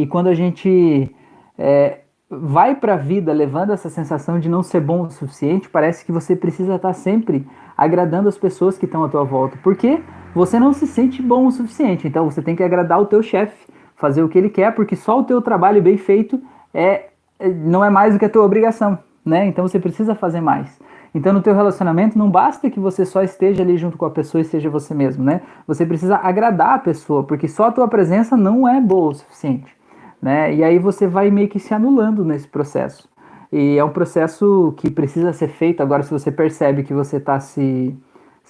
E 0.00 0.06
quando 0.06 0.28
a 0.28 0.34
gente 0.34 1.14
é, 1.58 2.00
vai 2.28 2.74
para 2.74 2.94
a 2.94 2.96
vida 2.96 3.32
levando 3.32 3.72
essa 3.72 3.88
sensação 3.88 4.38
de 4.38 4.48
não 4.48 4.62
ser 4.62 4.80
bom 4.80 5.02
o 5.02 5.10
suficiente, 5.10 5.68
parece 5.68 6.04
que 6.04 6.12
você 6.12 6.34
precisa 6.36 6.76
estar 6.76 6.88
tá 6.88 6.94
sempre 6.94 7.46
agradando 7.76 8.28
as 8.28 8.38
pessoas 8.38 8.78
que 8.78 8.84
estão 8.84 9.04
à 9.04 9.08
tua 9.08 9.24
volta. 9.24 9.58
Por 9.62 9.76
quê? 9.76 10.00
você 10.34 10.58
não 10.58 10.72
se 10.72 10.86
sente 10.86 11.22
bom 11.22 11.46
o 11.46 11.52
suficiente. 11.52 12.06
Então 12.06 12.28
você 12.30 12.42
tem 12.42 12.56
que 12.56 12.62
agradar 12.62 13.00
o 13.00 13.06
teu 13.06 13.22
chefe, 13.22 13.66
fazer 13.96 14.22
o 14.22 14.28
que 14.28 14.38
ele 14.38 14.48
quer, 14.48 14.74
porque 14.74 14.96
só 14.96 15.18
o 15.18 15.24
teu 15.24 15.42
trabalho 15.42 15.82
bem 15.82 15.96
feito 15.96 16.40
é, 16.72 17.08
é 17.38 17.48
não 17.48 17.84
é 17.84 17.90
mais 17.90 18.14
do 18.14 18.18
que 18.18 18.24
a 18.24 18.30
tua 18.30 18.44
obrigação, 18.44 18.98
né? 19.24 19.46
Então 19.46 19.66
você 19.66 19.78
precisa 19.78 20.14
fazer 20.14 20.40
mais. 20.40 20.78
Então 21.14 21.32
no 21.32 21.42
teu 21.42 21.54
relacionamento 21.54 22.16
não 22.16 22.30
basta 22.30 22.70
que 22.70 22.78
você 22.78 23.04
só 23.04 23.22
esteja 23.22 23.62
ali 23.62 23.76
junto 23.76 23.98
com 23.98 24.06
a 24.06 24.10
pessoa 24.10 24.40
e 24.40 24.44
seja 24.44 24.70
você 24.70 24.94
mesmo, 24.94 25.24
né? 25.24 25.40
Você 25.66 25.84
precisa 25.84 26.16
agradar 26.16 26.74
a 26.74 26.78
pessoa, 26.78 27.24
porque 27.24 27.48
só 27.48 27.64
a 27.64 27.72
tua 27.72 27.88
presença 27.88 28.36
não 28.36 28.68
é 28.68 28.80
boa 28.80 29.10
o 29.10 29.14
suficiente, 29.14 29.74
né? 30.20 30.54
E 30.54 30.62
aí 30.62 30.78
você 30.78 31.06
vai 31.06 31.30
meio 31.30 31.48
que 31.48 31.58
se 31.58 31.72
anulando 31.74 32.24
nesse 32.24 32.48
processo. 32.48 33.08
E 33.52 33.76
é 33.76 33.84
um 33.84 33.90
processo 33.90 34.74
que 34.76 34.90
precisa 34.90 35.32
ser 35.32 35.48
feito. 35.48 35.82
Agora, 35.82 36.02
se 36.02 36.10
você 36.10 36.30
percebe 36.30 36.84
que 36.84 36.94
você 36.94 37.16
está 37.16 37.40
se 37.40 37.96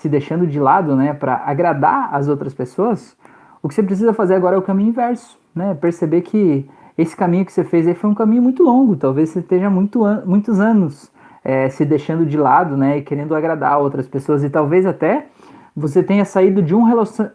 se 0.01 0.09
deixando 0.09 0.47
de 0.47 0.59
lado, 0.59 0.97
né, 0.97 1.13
para 1.13 1.43
agradar 1.45 2.15
as 2.15 2.27
outras 2.27 2.55
pessoas, 2.55 3.15
o 3.63 3.69
que 3.69 3.75
você 3.75 3.83
precisa 3.83 4.15
fazer 4.15 4.35
agora 4.35 4.57
é 4.57 4.59
o 4.59 4.63
caminho 4.63 4.89
inverso, 4.89 5.39
né? 5.55 5.75
Perceber 5.75 6.23
que 6.23 6.67
esse 6.97 7.15
caminho 7.15 7.45
que 7.45 7.53
você 7.53 7.63
fez 7.65 7.87
aí 7.87 7.95
foi 7.95 8.09
um 8.09 8.15
caminho 8.15 8.43
muito 8.43 8.63
longo, 8.63 8.97
talvez 8.97 9.29
você 9.29 9.41
esteja 9.41 9.69
muito 9.69 10.03
an 10.05 10.23
muitos 10.25 10.59
anos 10.59 11.13
é, 11.45 11.69
se 11.69 11.85
deixando 11.85 12.25
de 12.25 12.39
lado, 12.39 12.79
né, 12.79 12.99
e 12.99 13.03
querendo 13.03 13.35
agradar 13.35 13.79
outras 13.79 14.09
pessoas 14.09 14.43
e 14.43 14.49
talvez 14.49 14.87
até 14.87 15.27
você 15.77 16.03
tenha 16.03 16.25
saído 16.25 16.63
de 16.63 16.75
um 16.75 16.85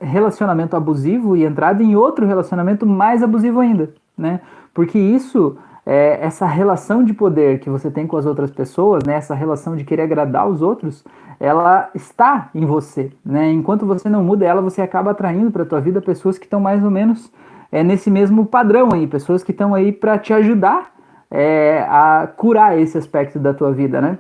relacionamento 0.02 0.76
abusivo 0.76 1.38
e 1.38 1.46
entrado 1.46 1.82
em 1.82 1.96
outro 1.96 2.26
relacionamento 2.26 2.86
mais 2.86 3.22
abusivo 3.22 3.60
ainda, 3.60 3.94
né? 4.18 4.42
Porque 4.74 4.98
isso 4.98 5.58
é, 5.86 6.18
essa 6.22 6.46
relação 6.46 7.04
de 7.04 7.14
poder 7.14 7.60
que 7.60 7.70
você 7.70 7.92
tem 7.92 8.08
com 8.08 8.18
as 8.18 8.26
outras 8.26 8.50
pessoas, 8.50 9.04
né, 9.04 9.16
essa 9.16 9.36
relação 9.36 9.76
de 9.76 9.84
querer 9.84 10.04
agradar 10.04 10.48
os 10.48 10.62
outros, 10.62 11.04
ela 11.40 11.90
está 11.94 12.50
em 12.56 12.66
você, 12.66 13.12
né? 13.24 13.52
Enquanto 13.52 13.86
você 13.86 14.10
não 14.10 14.24
muda 14.24 14.46
ela, 14.46 14.62
você 14.62 14.82
acaba 14.82 15.12
atraindo 15.12 15.52
para 15.52 15.66
tua 15.66 15.82
vida 15.82 16.02
pessoas 16.02 16.38
que 16.38 16.46
estão 16.46 16.60
mais 16.60 16.84
ou 16.84 16.90
menos 16.90 17.32
é, 17.72 17.84
nesse 17.84 18.10
mesmo 18.10 18.46
padrão 18.46 18.90
aí, 18.94 19.06
pessoas 19.06 19.44
que 19.44 19.52
estão 19.52 19.76
aí 19.76 19.92
para 19.92 20.18
te 20.18 20.34
ajudar 20.34 20.92
é, 21.30 21.86
a 21.90 22.28
curar 22.36 22.80
esse 22.80 22.98
aspecto 22.98 23.38
da 23.38 23.54
tua 23.54 23.72
vida, 23.72 24.00
né? 24.00 24.18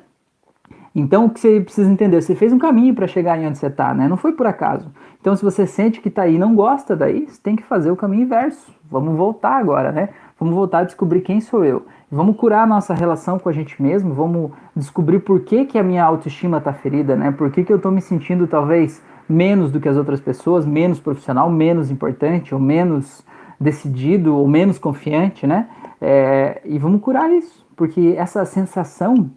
Então, 0.96 1.26
o 1.26 1.30
que 1.30 1.42
você 1.42 1.60
precisa 1.60 1.92
entender? 1.92 2.22
Você 2.22 2.36
fez 2.36 2.54
um 2.54 2.58
caminho 2.58 2.96
para 2.96 3.06
chegar 3.06 3.38
em 3.38 3.46
onde 3.46 3.58
você 3.58 3.68
está, 3.68 3.94
né? 3.94 4.08
Não 4.08 4.16
foi 4.16 4.32
por 4.32 4.48
acaso. 4.48 4.90
Então, 5.20 5.36
se 5.36 5.44
você 5.44 5.68
sente 5.68 6.00
que 6.00 6.08
está 6.08 6.22
aí 6.22 6.36
e 6.36 6.40
não 6.40 6.56
gosta 6.56 6.96
daí, 6.96 7.28
você 7.28 7.42
tem 7.42 7.56
que 7.56 7.64
fazer 7.64 7.92
o 7.92 7.96
caminho 7.98 8.24
inverso. 8.24 8.74
Vamos 8.90 9.18
voltar 9.18 9.58
agora, 9.58 9.92
né? 9.92 10.10
Vamos 10.40 10.56
voltar 10.56 10.80
a 10.80 10.84
descobrir 10.84 11.22
quem 11.22 11.42
sou 11.42 11.66
eu. 11.66 11.86
Vamos 12.10 12.38
curar 12.38 12.64
a 12.64 12.68
nossa 12.68 12.94
relação 12.94 13.38
com 13.38 13.50
a 13.50 13.52
gente 13.52 13.82
mesmo, 13.82 14.14
vamos 14.14 14.52
descobrir 14.76 15.20
por 15.20 15.42
que, 15.42 15.66
que 15.66 15.78
a 15.78 15.84
minha 15.84 16.04
autoestima 16.04 16.60
está 16.60 16.72
ferida, 16.72 17.16
né? 17.16 17.32
Por 17.32 17.52
que, 17.52 17.64
que 17.64 17.74
eu 17.74 17.78
estou 17.78 17.92
me 17.92 18.02
sentindo 18.02 18.48
talvez 18.48 19.02
menos 19.28 19.72
do 19.72 19.80
que 19.80 19.90
as 19.90 19.98
outras 19.98 20.22
pessoas, 20.22 20.66
menos 20.66 21.00
profissional, 21.00 21.50
menos 21.50 21.90
importante, 21.90 22.54
ou 22.54 22.62
menos 22.62 23.26
decidido, 23.60 24.36
ou 24.36 24.48
menos 24.48 24.78
confiante, 24.78 25.48
né? 25.48 25.68
É, 26.00 26.62
e 26.64 26.78
vamos 26.78 27.02
curar 27.02 27.32
isso, 27.32 27.66
porque 27.76 28.14
essa 28.18 28.46
sensação, 28.46 29.32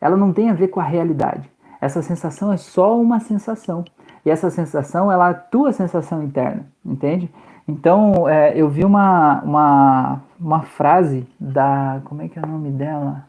ela 0.00 0.16
não 0.16 0.32
tem 0.32 0.50
a 0.50 0.54
ver 0.54 0.68
com 0.68 0.80
a 0.80 0.84
realidade. 0.84 1.50
Essa 1.80 2.02
sensação 2.02 2.52
é 2.52 2.56
só 2.56 3.00
uma 3.00 3.20
sensação. 3.20 3.84
E 4.24 4.30
essa 4.30 4.50
sensação, 4.50 5.10
ela 5.10 5.28
é 5.28 5.30
a 5.30 5.34
tua 5.34 5.72
sensação 5.72 6.22
interna, 6.22 6.66
entende? 6.84 7.30
Então, 7.66 8.28
é, 8.28 8.52
eu 8.56 8.68
vi 8.68 8.84
uma, 8.84 9.40
uma, 9.42 10.20
uma 10.40 10.62
frase 10.62 11.26
da. 11.38 12.00
Como 12.04 12.22
é 12.22 12.28
que 12.28 12.38
é 12.38 12.42
o 12.42 12.46
nome 12.46 12.70
dela? 12.70 13.26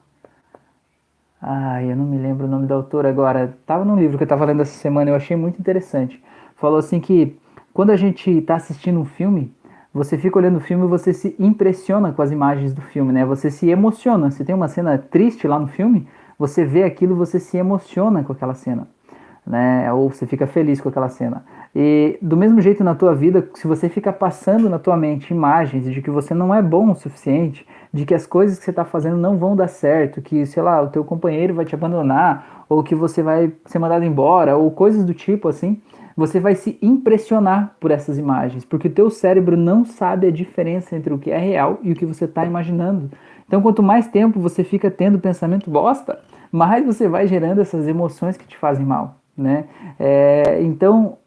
Ai, 1.41 1.91
eu 1.91 1.95
não 1.95 2.05
me 2.05 2.17
lembro 2.17 2.47
o 2.47 2.49
nome 2.49 2.65
da 2.65 2.75
autora 2.75 3.09
agora. 3.09 3.53
Estava 3.61 3.85
num 3.85 3.97
livro 3.97 4.17
que 4.17 4.23
eu 4.23 4.25
estava 4.25 4.45
lendo 4.45 4.61
essa 4.61 4.77
semana, 4.77 5.09
eu 5.09 5.15
achei 5.15 5.37
muito 5.37 5.59
interessante. 5.59 6.21
Falou 6.55 6.79
assim 6.79 6.99
que 6.99 7.37
quando 7.73 7.91
a 7.91 7.97
gente 7.97 8.29
está 8.29 8.55
assistindo 8.55 8.99
um 8.99 9.05
filme, 9.05 9.53
você 9.93 10.17
fica 10.17 10.37
olhando 10.37 10.57
o 10.57 10.61
filme 10.61 10.85
e 10.85 10.87
você 10.89 11.13
se 11.13 11.35
impressiona 11.39 12.11
com 12.11 12.21
as 12.21 12.31
imagens 12.31 12.73
do 12.73 12.81
filme, 12.81 13.11
né? 13.11 13.25
Você 13.25 13.49
se 13.49 13.69
emociona. 13.69 14.31
Se 14.31 14.43
tem 14.43 14.53
uma 14.55 14.67
cena 14.67 14.97
triste 14.97 15.47
lá 15.47 15.59
no 15.59 15.67
filme, 15.67 16.07
você 16.39 16.65
vê 16.65 16.83
aquilo, 16.83 17.15
você 17.15 17.39
se 17.39 17.57
emociona 17.57 18.23
com 18.23 18.31
aquela 18.31 18.55
cena 18.55 18.87
né? 19.49 19.91
Ou 19.91 20.11
você 20.11 20.27
fica 20.27 20.45
feliz 20.45 20.79
com 20.79 20.89
aquela 20.89 21.09
cena. 21.09 21.43
E 21.75 22.19
do 22.21 22.37
mesmo 22.37 22.61
jeito 22.61 22.83
na 22.83 22.93
tua 22.93 23.15
vida, 23.15 23.49
se 23.55 23.65
você 23.65 23.89
fica 23.89 24.13
passando 24.13 24.69
na 24.69 24.77
tua 24.77 24.95
mente 24.95 25.33
imagens 25.33 25.91
de 25.91 26.01
que 26.03 26.09
você 26.11 26.35
não 26.35 26.53
é 26.53 26.61
bom 26.61 26.91
o 26.91 26.95
suficiente, 26.95 27.65
de 27.91 28.05
que 28.05 28.13
as 28.13 28.27
coisas 28.27 28.59
que 28.59 28.65
você 28.65 28.69
está 28.69 28.85
fazendo 28.85 29.17
não 29.17 29.37
vão 29.37 29.55
dar 29.55 29.67
certo, 29.67 30.21
que, 30.21 30.45
sei 30.45 30.61
lá, 30.61 30.79
o 30.81 30.89
teu 30.89 31.03
companheiro 31.03 31.55
vai 31.55 31.65
te 31.65 31.73
abandonar, 31.73 32.65
ou 32.69 32.83
que 32.83 32.93
você 32.93 33.23
vai 33.23 33.51
ser 33.65 33.79
mandado 33.79 34.05
embora, 34.05 34.55
ou 34.55 34.69
coisas 34.69 35.03
do 35.03 35.15
tipo 35.15 35.47
assim, 35.47 35.81
você 36.15 36.39
vai 36.39 36.53
se 36.53 36.77
impressionar 36.81 37.75
por 37.79 37.89
essas 37.89 38.19
imagens, 38.19 38.63
porque 38.65 38.87
o 38.87 38.91
teu 38.91 39.09
cérebro 39.09 39.57
não 39.57 39.83
sabe 39.83 40.27
a 40.27 40.31
diferença 40.31 40.95
entre 40.95 41.11
o 41.11 41.17
que 41.17 41.31
é 41.31 41.37
real 41.37 41.79
e 41.81 41.91
o 41.91 41.95
que 41.95 42.05
você 42.05 42.25
está 42.25 42.45
imaginando. 42.45 43.09
Então, 43.47 43.61
quanto 43.63 43.81
mais 43.81 44.07
tempo 44.07 44.39
você 44.39 44.63
fica 44.63 44.91
tendo 44.91 45.17
pensamento 45.17 45.71
bosta, 45.71 46.19
mais 46.51 46.85
você 46.85 47.07
vai 47.07 47.27
gerando 47.27 47.61
essas 47.61 47.87
emoções 47.87 48.37
que 48.37 48.47
te 48.47 48.57
fazem 48.57 48.85
mal 48.85 49.19
né? 49.39 49.65
É, 49.97 50.61
então, 50.61 51.17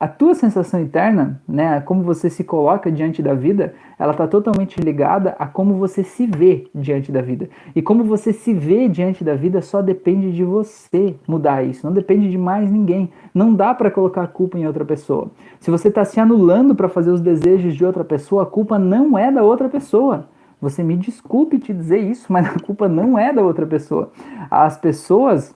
a 0.00 0.08
tua 0.08 0.34
sensação 0.34 0.80
interna, 0.80 1.40
né, 1.46 1.80
como 1.80 2.02
você 2.02 2.28
se 2.28 2.42
coloca 2.42 2.90
diante 2.90 3.22
da 3.22 3.32
vida, 3.32 3.74
ela 3.98 4.12
está 4.12 4.26
totalmente 4.26 4.80
ligada 4.80 5.36
a 5.38 5.46
como 5.46 5.74
você 5.74 6.02
se 6.02 6.26
vê 6.26 6.66
diante 6.74 7.12
da 7.12 7.22
vida. 7.22 7.48
E 7.76 7.80
como 7.80 8.02
você 8.02 8.32
se 8.32 8.52
vê 8.52 8.88
diante 8.88 9.22
da 9.22 9.34
vida 9.34 9.62
só 9.62 9.80
depende 9.80 10.32
de 10.32 10.42
você 10.42 11.14
mudar 11.28 11.62
isso, 11.62 11.86
não 11.86 11.92
depende 11.92 12.30
de 12.30 12.36
mais 12.36 12.70
ninguém. 12.70 13.10
Não 13.32 13.54
dá 13.54 13.72
para 13.72 13.90
colocar 13.90 14.22
a 14.22 14.28
culpa 14.28 14.58
em 14.58 14.66
outra 14.66 14.84
pessoa. 14.84 15.30
Se 15.60 15.70
você 15.70 15.88
está 15.88 16.04
se 16.04 16.18
anulando 16.18 16.74
para 16.74 16.88
fazer 16.88 17.10
os 17.10 17.20
desejos 17.20 17.74
de 17.74 17.84
outra 17.84 18.04
pessoa, 18.04 18.42
a 18.42 18.46
culpa 18.46 18.78
não 18.78 19.16
é 19.16 19.30
da 19.30 19.42
outra 19.42 19.68
pessoa. 19.68 20.26
Você 20.64 20.82
me 20.82 20.96
desculpe 20.96 21.58
te 21.58 21.74
dizer 21.74 21.98
isso, 21.98 22.26
mas 22.32 22.46
a 22.46 22.58
culpa 22.58 22.88
não 22.88 23.18
é 23.18 23.32
da 23.32 23.42
outra 23.42 23.66
pessoa. 23.66 24.10
As 24.50 24.78
pessoas 24.78 25.54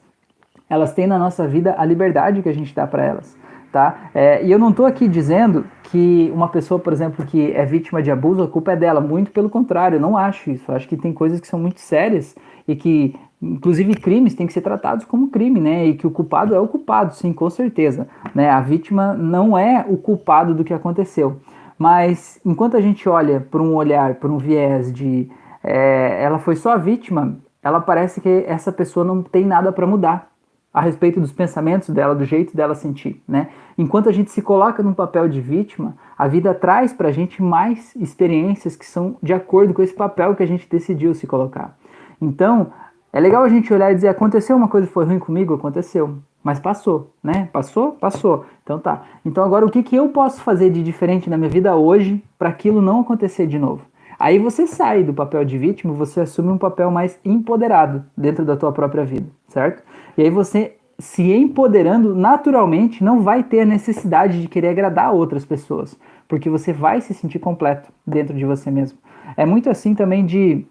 elas 0.69 0.93
têm 0.93 1.07
na 1.07 1.19
nossa 1.19 1.49
vida 1.49 1.75
a 1.79 1.85
liberdade 1.85 2.43
que 2.43 2.49
a 2.49 2.53
gente 2.53 2.75
dá 2.75 2.87
para 2.87 3.03
elas. 3.03 3.37
Tá? 3.73 4.11
É, 4.15 4.45
e 4.45 4.51
eu 4.51 4.59
não 4.59 4.71
estou 4.71 4.85
aqui 4.85 5.09
dizendo 5.09 5.65
que 5.85 6.31
uma 6.35 6.49
pessoa, 6.49 6.79
por 6.79 6.93
exemplo, 6.93 7.25
que 7.25 7.53
é 7.53 7.65
vítima 7.65 8.03
de 8.03 8.11
abuso, 8.11 8.43
a 8.43 8.49
culpa 8.49 8.73
é 8.73 8.77
dela. 8.77 9.01
Muito 9.01 9.31
pelo 9.31 9.49
contrário, 9.49 9.97
eu 9.97 10.01
não 10.01 10.17
acho 10.17 10.51
isso. 10.51 10.71
Eu 10.71 10.77
acho 10.77 10.87
que 10.87 10.97
tem 10.97 11.13
coisas 11.13 11.41
que 11.41 11.47
são 11.47 11.59
muito 11.59 11.81
sérias 11.81 12.35
e 12.67 12.77
que, 12.77 13.15
inclusive, 13.41 13.95
crimes 13.95 14.35
têm 14.35 14.47
que 14.47 14.53
ser 14.53 14.61
tratados 14.61 15.07
como 15.07 15.29
crime, 15.29 15.61
né? 15.61 15.87
E 15.87 15.95
que 15.95 16.07
o 16.07 16.11
culpado 16.11 16.55
é 16.55 16.61
o 16.61 16.69
culpado, 16.69 17.15
sim, 17.15 17.33
com 17.33 17.49
certeza. 17.49 18.09
Né? 18.35 18.51
A 18.51 18.61
vítima 18.61 19.15
não 19.15 19.57
é 19.57 19.85
o 19.89 19.97
culpado 19.97 20.55
do 20.55 20.65
que 20.65 20.75
aconteceu. 20.75 21.39
Mas 21.79 22.41
enquanto 22.45 22.77
a 22.77 22.81
gente 22.81 23.09
olha 23.09 23.41
por 23.41 23.61
um 23.61 23.75
olhar, 23.75 24.17
por 24.17 24.31
um 24.31 24.39
viés 24.39 24.93
de 24.93 25.31
é, 25.63 26.23
ela 26.23 26.39
foi 26.39 26.57
só 26.57 26.73
a 26.73 26.77
vítima, 26.77 27.37
ela 27.63 27.81
parece 27.81 28.21
que 28.21 28.45
essa 28.47 28.73
pessoa 28.73 29.05
não 29.05 29.23
tem 29.23 29.47
nada 29.47 29.71
para 29.71 29.87
mudar 29.87 30.31
a 30.73 30.81
respeito 30.81 31.19
dos 31.21 31.33
pensamentos 31.33 31.91
dela, 31.91 32.15
do 32.15 32.25
jeito 32.25 32.57
dela 32.57 32.75
sentir, 32.75 33.23
né? 33.27 33.49
Enquanto 33.77 34.09
a 34.09 34.13
gente 34.13 34.31
se 34.31 34.43
coloca 34.43 34.83
num 34.83 34.93
papel 34.93 35.29
de 35.29 35.41
vítima, 35.41 35.97
a 36.17 36.29
vida 36.29 36.55
traz 36.55 36.93
pra 36.93 37.11
gente 37.11 37.43
mais 37.43 37.95
experiências 37.97 38.77
que 38.77 38.85
são 38.85 39.17
de 39.23 39.33
acordo 39.33 39.73
com 39.73 39.83
esse 39.83 39.95
papel 39.95 40.35
que 40.37 40.43
a 40.43 40.47
gente 40.47 40.69
decidiu 40.69 41.15
se 41.15 41.27
colocar. 41.27 41.77
Então, 42.21 42.73
é 43.13 43.21
legal 43.21 43.43
a 43.43 43.49
gente 43.49 43.73
olhar 43.73 43.91
e 43.91 43.95
dizer, 43.95 44.09
aconteceu 44.09 44.57
uma 44.57 44.69
coisa 44.69 44.87
que 44.87 44.93
foi 44.93 45.05
ruim 45.05 45.19
comigo? 45.19 45.55
Aconteceu. 45.55 46.19
Mas 46.43 46.61
passou, 46.61 47.13
né? 47.23 47.49
Passou? 47.53 47.93
Passou. 47.93 48.47
Então 48.63 48.79
tá. 48.79 49.03
Então 49.25 49.45
agora 49.45 49.67
o 49.67 49.71
que, 49.71 49.83
que 49.83 49.97
eu 49.97 50.09
posso 50.09 50.41
fazer 50.41 50.71
de 50.71 50.83
diferente 50.83 51.29
na 51.29 51.37
minha 51.37 51.51
vida 51.51 51.75
hoje 51.75 52.23
para 52.39 52.49
aquilo 52.49 52.81
não 52.81 53.01
acontecer 53.01 53.47
de 53.47 53.59
novo? 53.59 53.83
Aí 54.19 54.39
você 54.39 54.67
sai 54.67 55.05
do 55.05 55.15
papel 55.15 55.45
de 55.45 55.57
vítima, 55.57 55.95
você 55.95 56.21
assume 56.21 56.49
um 56.51 56.59
papel 56.59 56.91
mais 56.91 57.19
empoderado 57.25 58.05
dentro 58.17 58.45
da 58.45 58.57
tua 58.57 58.73
própria 58.73 59.05
vida, 59.05 59.29
certo? 59.49 59.83
E 60.17 60.23
aí 60.23 60.31
você 60.31 60.75
se 60.99 61.23
empoderando 61.33 62.15
naturalmente, 62.17 63.05
não 63.05 63.21
vai 63.21 63.45
ter 63.45 63.61
a 63.61 63.65
necessidade 63.65 64.43
de 64.43 64.49
querer 64.49 64.69
agradar 64.69 65.13
outras 65.13 65.45
pessoas, 65.45 65.97
porque 66.27 66.51
você 66.51 66.73
vai 66.73 67.01
se 67.01 67.15
sentir 67.15 67.39
completo 67.39 67.93
dentro 68.05 68.37
de 68.37 68.45
você 68.45 68.71
mesmo. 68.71 68.99
É 69.37 69.47
muito 69.47 69.71
assim 69.71 69.95
também 69.95 70.27
de 70.27 70.67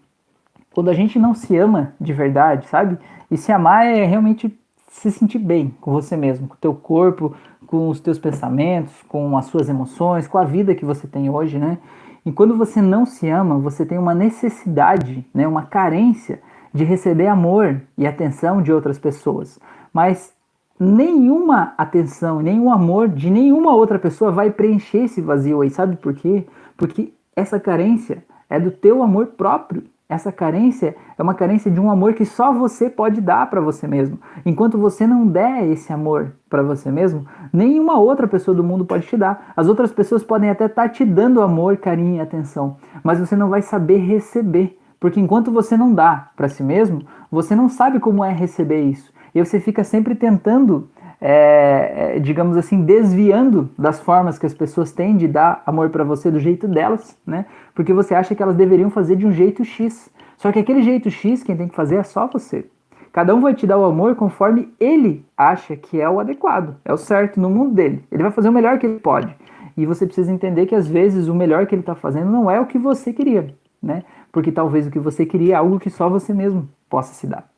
quando 0.74 0.90
a 0.90 0.94
gente 0.94 1.18
não 1.18 1.34
se 1.34 1.56
ama 1.58 1.94
de 2.00 2.12
verdade, 2.12 2.68
sabe? 2.68 2.98
E 3.32 3.38
se 3.38 3.52
amar 3.52 3.86
é 3.86 4.04
realmente 4.04 4.54
se 4.88 5.12
sentir 5.12 5.40
bem 5.40 5.76
com 5.82 5.92
você 5.92 6.16
mesmo, 6.16 6.48
com 6.48 6.56
o 6.56 6.60
teu 6.60 6.74
corpo, 6.74 7.36
com 7.66 7.90
os 7.90 8.00
teus 8.00 8.18
pensamentos, 8.18 8.94
com 9.08 9.38
as 9.38 9.46
suas 9.46 9.70
emoções, 9.70 10.28
com 10.28 10.38
a 10.38 10.44
vida 10.44 10.74
que 10.74 10.86
você 10.86 11.08
tem 11.08 11.30
hoje, 11.30 11.58
né? 11.58 11.78
E 12.26 12.32
quando 12.32 12.58
você 12.58 12.82
não 12.82 13.06
se 13.06 13.30
ama, 13.30 13.58
você 13.58 13.86
tem 13.86 13.98
uma 13.98 14.14
necessidade, 14.14 15.26
né, 15.34 15.48
uma 15.48 15.64
carência 15.64 16.42
de 16.74 16.84
receber 16.84 17.28
amor 17.28 17.82
e 17.98 18.06
atenção 18.06 18.62
de 18.62 18.72
outras 18.72 19.00
pessoas. 19.00 19.58
Mas 19.94 20.34
nenhuma 20.80 21.74
atenção, 21.78 22.42
nenhum 22.42 22.72
amor 22.72 23.08
de 23.08 23.30
nenhuma 23.30 23.74
outra 23.74 23.98
pessoa 23.98 24.32
vai 24.32 24.52
preencher 24.52 25.06
esse 25.06 25.22
vazio 25.22 25.62
aí. 25.62 25.70
Sabe 25.70 25.96
por 25.96 26.14
quê? 26.14 26.46
Porque 26.76 27.14
essa 27.36 27.60
carência 27.60 28.24
é 28.50 28.60
do 28.60 28.72
teu 28.72 29.02
amor 29.02 29.28
próprio. 29.28 29.84
Essa 30.10 30.32
carência 30.32 30.96
é 31.18 31.22
uma 31.22 31.34
carência 31.34 31.70
de 31.70 31.82
um 31.82 31.92
amor 31.92 32.14
que 32.14 32.24
só 32.24 32.54
você 32.54 32.90
pode 32.90 33.20
dar 33.20 33.50
para 33.50 33.60
você 33.60 33.86
mesmo. 33.86 34.18
Enquanto 34.46 34.78
você 34.78 35.06
não 35.06 35.28
der 35.28 35.68
esse 35.68 35.92
amor 35.92 36.32
para 36.50 36.64
você 36.64 36.90
mesmo, 36.90 37.26
nenhuma 37.52 38.00
outra 38.00 38.26
pessoa 38.26 38.56
do 38.56 38.64
mundo 38.64 38.86
pode 38.86 39.06
te 39.06 39.18
dar. 39.18 39.52
As 39.54 39.68
outras 39.68 39.92
pessoas 39.92 40.24
podem 40.24 40.50
até 40.50 40.68
estar 40.68 40.84
tá 40.84 40.90
te 40.90 41.04
dando 41.04 41.42
amor, 41.42 41.76
carinho 41.76 42.16
e 42.16 42.22
atenção, 42.22 42.78
mas 43.04 43.20
você 43.20 43.36
não 43.36 43.50
vai 43.50 43.62
saber 43.62 43.98
receber. 43.98 44.80
Porque 44.98 45.20
enquanto 45.20 45.52
você 45.52 45.76
não 45.76 45.94
dá 45.94 46.32
para 46.38 46.48
si 46.48 46.64
mesmo, 46.64 47.02
você 47.30 47.54
não 47.54 47.68
sabe 47.68 48.00
como 48.00 48.24
é 48.24 48.32
receber 48.32 48.84
isso. 48.84 49.12
E 49.36 49.44
você 49.44 49.60
fica 49.60 49.84
sempre 49.84 50.16
tentando 50.16 50.90
é, 51.20 52.16
é, 52.16 52.20
digamos 52.20 52.56
assim, 52.58 52.84
desviando 52.84 53.70
das 53.78 54.00
formas 54.00 54.38
que 54.38 54.46
as 54.46 54.54
pessoas 54.54 54.92
têm 54.92 55.18
de 55.18 55.28
dar 55.28 55.64
amor 55.66 55.90
para 55.90 56.04
você 56.04 56.30
do 56.30 56.40
jeito 56.40 56.68
delas, 56.68 57.18
né? 57.26 57.46
Porque 57.74 57.94
você 57.94 58.14
acha 58.14 58.36
que 58.36 58.44
elas 58.44 58.56
deveriam 58.56 58.90
fazer 58.90 59.16
de 59.16 59.26
um 59.26 59.32
jeito 59.32 59.66
X. 59.66 60.10
Só 60.38 60.52
que 60.52 60.60
aquele 60.60 60.84
jeito 60.84 61.10
X, 61.10 61.44
quem 61.44 61.58
tem 61.58 61.68
que 61.68 61.76
fazer 61.76 61.96
é 61.96 62.04
só 62.04 62.28
você. 62.28 62.66
Cada 63.12 63.34
um 63.34 63.42
vai 63.42 63.56
te 63.56 63.66
dar 63.66 63.80
o 63.80 63.86
amor 63.86 64.16
conforme 64.16 64.72
ele 64.80 65.26
acha 65.36 65.76
que 65.76 66.00
é 66.00 66.08
o 66.08 66.20
adequado, 66.20 66.76
é 66.86 66.94
o 66.94 66.98
certo 66.98 67.40
no 67.42 67.50
mundo 67.50 67.74
dele. 67.74 68.04
Ele 68.12 68.22
vai 68.22 68.32
fazer 68.32 68.50
o 68.50 68.54
melhor 68.54 68.78
que 68.78 68.86
ele 68.86 69.00
pode. 69.00 69.36
E 69.76 69.86
você 69.86 70.06
precisa 70.06 70.32
entender 70.32 70.68
que 70.68 70.76
às 70.76 70.88
vezes 70.88 71.28
o 71.28 71.34
melhor 71.34 71.66
que 71.66 71.74
ele 71.74 71.82
está 71.82 71.96
fazendo 71.96 72.32
não 72.32 72.50
é 72.50 72.60
o 72.60 72.68
que 72.68 72.78
você 72.78 73.12
queria, 73.12 73.56
né? 73.82 74.04
Porque 74.32 74.52
talvez 74.52 74.86
o 74.86 74.92
que 74.92 75.00
você 75.00 75.26
queria 75.26 75.54
é 75.54 75.58
algo 75.58 75.80
que 75.80 75.90
só 75.90 76.08
você 76.08 76.32
mesmo 76.32 76.70
possa 76.88 77.14
se 77.14 77.26
dar. 77.26 77.50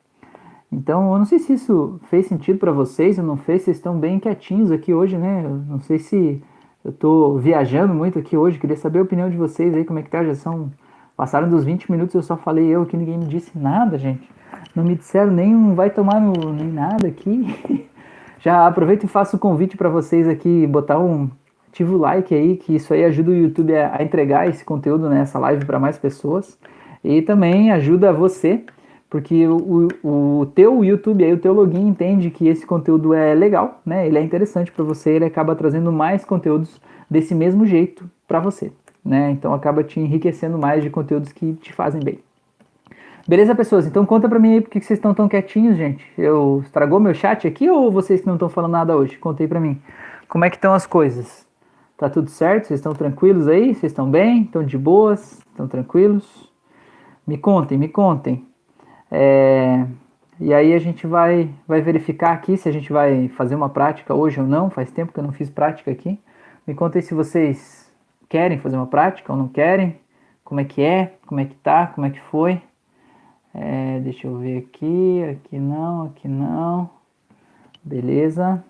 Então, 0.72 1.12
eu 1.14 1.18
não 1.18 1.26
sei 1.26 1.40
se 1.40 1.54
isso 1.54 2.00
fez 2.10 2.28
sentido 2.28 2.60
para 2.60 2.72
vocês 2.72 3.18
ou 3.18 3.24
não 3.24 3.38
fez, 3.38 3.64
vocês 3.64 3.78
estão 3.78 3.98
bem 3.98 4.20
quietinhos 4.20 4.72
aqui 4.72 4.94
hoje, 4.94 5.18
né? 5.18 5.42
Eu 5.44 5.56
não 5.68 5.80
sei 5.80 5.98
se 5.98 6.42
eu 6.86 6.92
estou 6.92 7.38
viajando 7.40 7.94
muito 7.94 8.20
aqui 8.20 8.38
hoje, 8.38 8.60
queria 8.60 8.78
saber 8.78 9.00
a 9.00 9.04
opinião 9.04 9.30
de 9.30 9.36
vocês 9.36 9.76
aí, 9.76 9.84
como 9.84 10.00
é 10.00 10.04
que 10.04 10.10
tá, 10.10 10.24
já 10.24 10.36
são, 10.36 10.72
passaram 11.18 11.50
dos 11.50 11.64
20 11.64 11.92
minutos, 11.92 12.14
eu 12.14 12.22
só 12.22 12.38
falei 12.38 12.68
eu 12.68 12.84
aqui, 12.84 12.96
ninguém 12.96 13.18
me 13.18 13.26
disse 13.26 13.58
nada, 13.58 13.98
gente. 13.98 14.30
Não 14.76 14.84
me 14.84 14.96
disseram 14.96 15.32
nem 15.32 15.56
um 15.56 15.74
vai 15.74 15.90
tomar 15.90 16.22
no, 16.22 16.54
nem 16.54 16.72
nada 16.72 17.08
aqui. 17.08 17.88
Já 18.40 18.66
aproveito 18.66 19.04
e 19.04 19.08
faço 19.08 19.36
o 19.36 19.40
convite 19.40 19.76
para 19.76 19.90
vocês 19.90 20.26
aqui, 20.26 20.66
botar 20.66 20.98
um, 20.98 21.30
ativa 21.68 21.94
o 21.94 21.98
like 21.98 22.34
aí, 22.34 22.56
que 22.56 22.74
isso 22.74 22.94
aí 22.94 23.04
ajuda 23.04 23.32
o 23.32 23.36
YouTube 23.36 23.76
a, 23.76 23.98
a 23.98 24.04
entregar 24.04 24.48
esse 24.48 24.64
conteúdo, 24.64 25.10
né, 25.10 25.22
essa 25.22 25.38
live 25.40 25.66
para 25.66 25.78
mais 25.78 25.98
pessoas. 25.98 26.58
E 27.04 27.22
também 27.22 27.72
ajuda 27.72 28.14
você 28.14 28.64
porque 29.10 29.48
o, 29.48 29.88
o, 30.04 30.46
teu 30.54 30.84
YouTube 30.84 31.24
aí, 31.24 31.34
o 31.34 31.40
teu 31.40 31.52
login 31.52 31.88
entende 31.88 32.30
que 32.30 32.48
esse 32.48 32.66
conteúdo 32.66 33.14
é 33.14 33.34
legal, 33.34 33.82
né? 33.84 34.06
Ele 34.06 34.20
é 34.20 34.22
interessante 34.22 34.72
para 34.72 34.84
você, 34.84 35.12
ele 35.12 35.26
acaba 35.26 35.56
trazendo 35.56 35.92
mais 35.92 36.24
conteúdos 36.24 36.80
desse 37.10 37.34
mesmo 37.34 37.66
jeito 37.66 38.10
para 38.28 38.40
você, 38.40 38.72
né? 39.04 39.32
Então 39.32 39.54
acaba 39.54 39.84
te 39.84 40.00
enriquecendo 40.00 40.60
mais 40.60 40.84
de 40.84 40.92
conteúdos 40.92 41.32
que 41.32 41.54
te 41.54 41.74
fazem 41.74 42.02
bem. 42.04 42.20
Beleza, 43.28 43.56
pessoas? 43.56 43.88
Então 43.88 44.06
conta 44.06 44.30
pra 44.30 44.40
mim 44.40 44.54
aí 44.54 44.62
por 44.62 44.70
que 44.70 44.80
vocês 44.80 44.98
estão 44.98 45.14
tão 45.14 45.28
quietinhos, 45.28 45.76
gente. 45.76 46.06
Eu 46.18 46.62
estragou 46.64 47.00
meu 47.00 47.14
chat 47.14 47.48
aqui 47.48 47.70
ou 47.70 47.92
vocês 47.92 48.22
que 48.22 48.28
não 48.28 48.36
estão 48.36 48.50
falando 48.50 48.72
nada 48.72 48.96
hoje? 48.96 49.18
Contei 49.18 49.48
pra 49.48 49.60
mim. 49.60 49.82
Como 50.28 50.46
é 50.46 50.50
que 50.50 50.56
estão 50.56 50.74
as 50.74 50.86
coisas? 50.86 51.48
Tá 51.98 52.10
tudo 52.10 52.30
certo? 52.30 52.68
Vocês 52.68 52.80
estão 52.80 52.94
tranquilos 52.94 53.48
aí? 53.48 53.74
Vocês 53.74 53.92
estão 53.92 54.10
bem? 54.10 54.44
Estão 54.44 54.64
de 54.64 54.78
boas? 54.78 55.40
Estão 55.52 55.68
tranquilos? 55.68 56.52
Me 57.28 57.38
contem, 57.38 57.78
me 57.78 57.88
contem. 57.88 58.49
É, 59.12 59.86
e 60.40 60.54
aí 60.54 60.74
a 60.74 60.80
gente 60.80 61.06
vai, 61.06 61.50
vai 61.68 61.82
verificar 61.82 62.32
aqui 62.32 62.56
se 62.56 62.70
a 62.70 62.72
gente 62.72 62.92
vai 62.94 63.28
fazer 63.30 63.56
uma 63.56 63.70
prática 63.70 64.14
hoje 64.14 64.40
ou 64.40 64.48
não. 64.48 64.70
Faz 64.70 64.92
tempo 64.92 65.12
que 65.12 65.20
eu 65.20 65.24
não 65.24 65.32
fiz 65.32 65.50
prática 65.50 65.92
aqui. 65.92 66.20
Me 66.66 66.74
contem 66.74 67.02
se 67.02 67.14
vocês 67.14 67.92
querem 68.30 68.60
fazer 68.60 68.78
uma 68.78 68.88
prática 68.88 69.34
ou 69.34 69.38
não 69.38 69.48
querem. 69.48 70.00
Como 70.44 70.62
é 70.62 70.64
que 70.64 70.82
é? 70.82 71.14
Como 71.26 71.42
é 71.42 71.46
que 71.46 71.56
tá? 71.56 71.88
Como 71.88 72.08
é 72.08 72.10
que 72.10 72.20
foi? 72.22 72.62
É, 73.54 74.00
deixa 74.00 74.28
eu 74.28 74.38
ver 74.38 74.60
aqui. 74.60 75.24
Aqui 75.24 75.60
não, 75.60 76.04
aqui 76.04 76.28
não. 76.28 76.90
Beleza. 77.84 78.64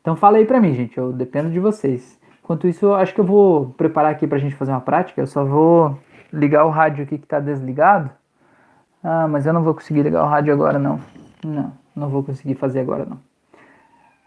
Então 0.00 0.16
fala 0.16 0.38
aí 0.38 0.44
pra 0.44 0.60
mim, 0.60 0.74
gente. 0.74 0.98
Eu 0.98 1.12
dependo 1.12 1.50
de 1.50 1.60
vocês. 1.60 2.18
Enquanto 2.42 2.66
isso, 2.66 2.86
eu 2.86 2.94
acho 2.94 3.14
que 3.14 3.20
eu 3.20 3.24
vou 3.24 3.70
preparar 3.70 4.10
aqui 4.10 4.26
pra 4.26 4.38
gente 4.38 4.54
fazer 4.54 4.72
uma 4.72 4.80
prática. 4.80 5.20
Eu 5.20 5.26
só 5.26 5.44
vou 5.44 5.98
ligar 6.32 6.64
o 6.64 6.70
rádio 6.70 7.04
aqui 7.04 7.18
que 7.18 7.26
tá 7.26 7.40
desligado. 7.40 8.10
Ah, 9.04 9.28
mas 9.28 9.44
eu 9.44 9.52
não 9.52 9.62
vou 9.62 9.74
conseguir 9.74 10.02
ligar 10.02 10.24
o 10.24 10.28
rádio 10.28 10.54
agora 10.54 10.78
não. 10.78 10.98
Não, 11.44 11.72
não 11.94 12.08
vou 12.08 12.24
conseguir 12.24 12.54
fazer 12.54 12.80
agora 12.80 13.04
não. 13.04 13.18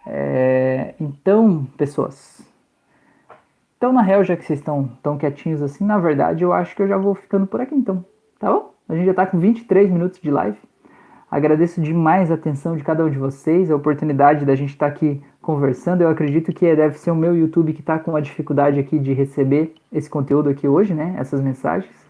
É, 0.05 0.93
então, 0.99 1.67
pessoas. 1.75 2.41
Então, 3.75 3.91
na 3.91 4.03
real, 4.03 4.23
já 4.23 4.37
que 4.37 4.45
vocês 4.45 4.59
estão 4.59 4.89
tão 5.01 5.17
quietinhos 5.17 5.63
assim, 5.63 5.83
na 5.83 5.97
verdade, 5.97 6.43
eu 6.43 6.53
acho 6.53 6.75
que 6.75 6.81
eu 6.83 6.87
já 6.87 6.97
vou 6.97 7.15
ficando 7.15 7.47
por 7.47 7.59
aqui 7.59 7.73
então. 7.73 8.05
Tá 8.39 8.51
bom? 8.51 8.71
A 8.87 8.95
gente 8.95 9.07
já 9.07 9.13
tá 9.15 9.25
com 9.25 9.39
23 9.39 9.89
minutos 9.89 10.21
de 10.21 10.29
live. 10.29 10.57
Agradeço 11.29 11.81
demais 11.81 12.31
a 12.31 12.35
atenção 12.35 12.77
de 12.77 12.83
cada 12.83 13.03
um 13.03 13.09
de 13.09 13.17
vocês, 13.17 13.69
a 13.69 13.75
oportunidade 13.75 14.45
da 14.45 14.55
gente 14.55 14.69
estar 14.69 14.85
tá 14.87 14.91
aqui 14.95 15.21
conversando. 15.41 16.01
Eu 16.01 16.09
acredito 16.09 16.53
que 16.53 16.73
deve 16.75 16.97
ser 16.97 17.11
o 17.11 17.15
meu 17.15 17.35
YouTube 17.35 17.73
que 17.73 17.81
está 17.81 17.99
com 17.99 18.15
a 18.15 18.21
dificuldade 18.21 18.79
aqui 18.79 18.97
de 18.97 19.11
receber 19.11 19.73
esse 19.91 20.09
conteúdo 20.09 20.49
aqui 20.49 20.67
hoje, 20.67 20.93
né? 20.93 21.15
Essas 21.17 21.41
mensagens. 21.41 22.06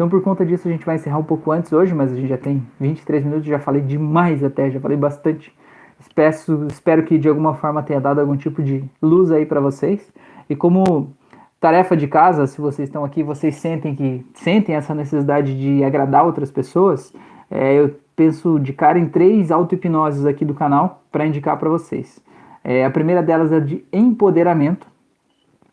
Então, 0.00 0.08
por 0.08 0.22
conta 0.22 0.46
disso, 0.46 0.66
a 0.66 0.70
gente 0.70 0.86
vai 0.86 0.94
encerrar 0.94 1.18
um 1.18 1.22
pouco 1.22 1.52
antes 1.52 1.70
hoje, 1.74 1.92
mas 1.94 2.10
a 2.10 2.16
gente 2.16 2.28
já 2.28 2.38
tem 2.38 2.66
23 2.80 3.22
minutos, 3.22 3.44
já 3.44 3.58
falei 3.58 3.82
demais 3.82 4.42
até, 4.42 4.70
já 4.70 4.80
falei 4.80 4.96
bastante. 4.96 5.54
Espero, 6.00 6.66
espero 6.68 7.02
que 7.02 7.18
de 7.18 7.28
alguma 7.28 7.52
forma 7.52 7.82
tenha 7.82 8.00
dado 8.00 8.18
algum 8.18 8.34
tipo 8.34 8.62
de 8.62 8.82
luz 9.02 9.30
aí 9.30 9.44
para 9.44 9.60
vocês. 9.60 10.10
E 10.48 10.56
como 10.56 11.12
tarefa 11.60 11.94
de 11.94 12.08
casa, 12.08 12.46
se 12.46 12.62
vocês 12.62 12.88
estão 12.88 13.04
aqui, 13.04 13.22
vocês 13.22 13.56
sentem 13.56 13.94
que 13.94 14.24
sentem 14.32 14.74
essa 14.74 14.94
necessidade 14.94 15.54
de 15.54 15.84
agradar 15.84 16.24
outras 16.24 16.50
pessoas, 16.50 17.12
é, 17.50 17.74
eu 17.74 17.94
penso 18.16 18.58
de 18.58 18.72
cara 18.72 18.98
em 18.98 19.06
três 19.06 19.50
auto-hipnoses 19.50 20.24
aqui 20.24 20.46
do 20.46 20.54
canal 20.54 21.02
para 21.12 21.26
indicar 21.26 21.58
para 21.58 21.68
vocês. 21.68 22.24
É, 22.64 22.86
a 22.86 22.90
primeira 22.90 23.22
delas 23.22 23.52
é 23.52 23.60
de 23.60 23.84
empoderamento, 23.92 24.86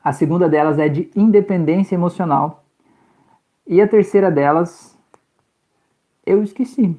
a 0.03 0.11
segunda 0.11 0.49
delas 0.49 0.77
é 0.79 0.89
de 0.89 1.09
independência 1.15 1.95
emocional 1.95 2.65
e 3.67 3.81
a 3.81 3.87
terceira 3.87 4.31
delas, 4.31 4.97
eu 6.25 6.41
esqueci. 6.41 6.95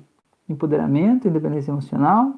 Empoderamento, 0.49 1.29
independência 1.29 1.71
emocional. 1.71 2.35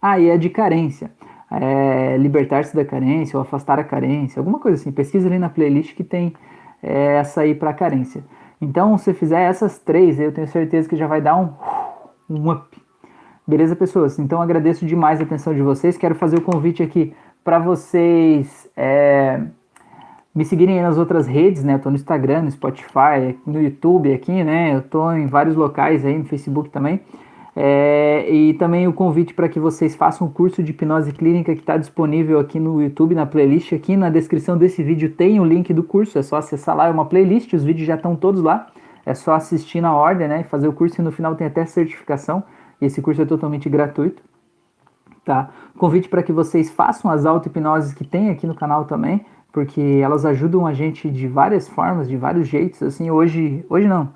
Ah, 0.00 0.18
e 0.18 0.30
a 0.30 0.36
de 0.36 0.50
carência. 0.50 1.10
É, 1.50 2.16
Libertar-se 2.16 2.74
da 2.76 2.84
carência 2.84 3.36
ou 3.36 3.42
afastar 3.42 3.78
a 3.78 3.84
carência, 3.84 4.38
alguma 4.38 4.58
coisa 4.58 4.80
assim. 4.80 4.92
Pesquisa 4.92 5.28
ali 5.28 5.38
na 5.38 5.48
playlist 5.48 5.94
que 5.94 6.04
tem 6.04 6.34
é, 6.82 7.16
essa 7.16 7.42
aí 7.42 7.54
para 7.54 7.72
carência. 7.72 8.24
Então, 8.60 8.96
se 8.98 9.12
fizer 9.14 9.40
essas 9.40 9.78
três, 9.78 10.20
eu 10.20 10.32
tenho 10.32 10.46
certeza 10.46 10.88
que 10.88 10.96
já 10.96 11.06
vai 11.06 11.20
dar 11.20 11.36
um, 11.36 11.52
um 12.28 12.50
up. 12.50 12.80
Beleza, 13.46 13.74
pessoas? 13.74 14.18
Então, 14.18 14.40
agradeço 14.40 14.86
demais 14.86 15.20
a 15.20 15.24
atenção 15.24 15.54
de 15.54 15.62
vocês. 15.62 15.96
Quero 15.96 16.14
fazer 16.14 16.36
o 16.36 16.42
convite 16.42 16.82
aqui 16.82 17.14
para 17.42 17.58
vocês. 17.58 18.70
É, 18.76 19.42
me 20.34 20.44
seguirem 20.44 20.78
aí 20.78 20.82
nas 20.82 20.96
outras 20.96 21.26
redes, 21.26 21.64
né? 21.64 21.74
Eu 21.74 21.80
tô 21.80 21.90
no 21.90 21.96
Instagram, 21.96 22.42
no 22.42 22.50
Spotify, 22.50 23.36
no 23.44 23.60
YouTube 23.60 24.12
aqui, 24.12 24.44
né? 24.44 24.74
Eu 24.76 24.82
tô 24.82 25.12
em 25.12 25.26
vários 25.26 25.56
locais 25.56 26.04
aí, 26.04 26.16
no 26.16 26.24
Facebook 26.24 26.70
também. 26.70 27.00
É, 27.54 28.30
e 28.32 28.54
também 28.54 28.86
o 28.86 28.92
convite 28.92 29.34
para 29.34 29.48
que 29.48 29.58
vocês 29.58 29.96
façam 29.96 30.26
o 30.26 30.30
curso 30.30 30.62
de 30.62 30.70
hipnose 30.70 31.12
clínica 31.12 31.52
que 31.52 31.60
está 31.60 31.76
disponível 31.76 32.38
aqui 32.38 32.60
no 32.60 32.80
YouTube, 32.80 33.14
na 33.14 33.26
playlist. 33.26 33.72
Aqui 33.72 33.96
na 33.96 34.08
descrição 34.08 34.56
desse 34.56 34.82
vídeo 34.84 35.10
tem 35.10 35.40
o 35.40 35.44
link 35.44 35.74
do 35.74 35.82
curso, 35.82 36.16
é 36.16 36.22
só 36.22 36.36
acessar 36.36 36.76
lá, 36.76 36.86
é 36.86 36.90
uma 36.90 37.06
playlist, 37.06 37.52
os 37.52 37.64
vídeos 37.64 37.86
já 37.86 37.96
estão 37.96 38.14
todos 38.14 38.40
lá. 38.40 38.68
É 39.04 39.14
só 39.14 39.34
assistir 39.34 39.80
na 39.80 39.94
ordem, 39.94 40.28
né? 40.28 40.44
Fazer 40.44 40.68
o 40.68 40.72
curso 40.72 41.00
e 41.00 41.04
no 41.04 41.10
final 41.10 41.34
tem 41.34 41.46
até 41.46 41.64
certificação. 41.66 42.44
Esse 42.80 43.02
curso 43.02 43.20
é 43.20 43.24
totalmente 43.24 43.68
gratuito. 43.68 44.22
Tá? 45.24 45.50
Convite 45.76 46.08
para 46.08 46.22
que 46.22 46.32
vocês 46.32 46.70
façam 46.70 47.10
as 47.10 47.26
auto-hipnoses 47.26 47.92
que 47.92 48.04
tem 48.04 48.30
aqui 48.30 48.46
no 48.46 48.54
canal 48.54 48.84
também 48.84 49.24
porque 49.52 49.80
elas 50.02 50.24
ajudam 50.24 50.66
a 50.66 50.72
gente 50.72 51.10
de 51.10 51.26
várias 51.26 51.68
formas, 51.68 52.08
de 52.08 52.16
vários 52.16 52.48
jeitos. 52.48 52.82
Assim, 52.82 53.10
hoje, 53.10 53.64
hoje 53.68 53.86
não, 53.88 54.10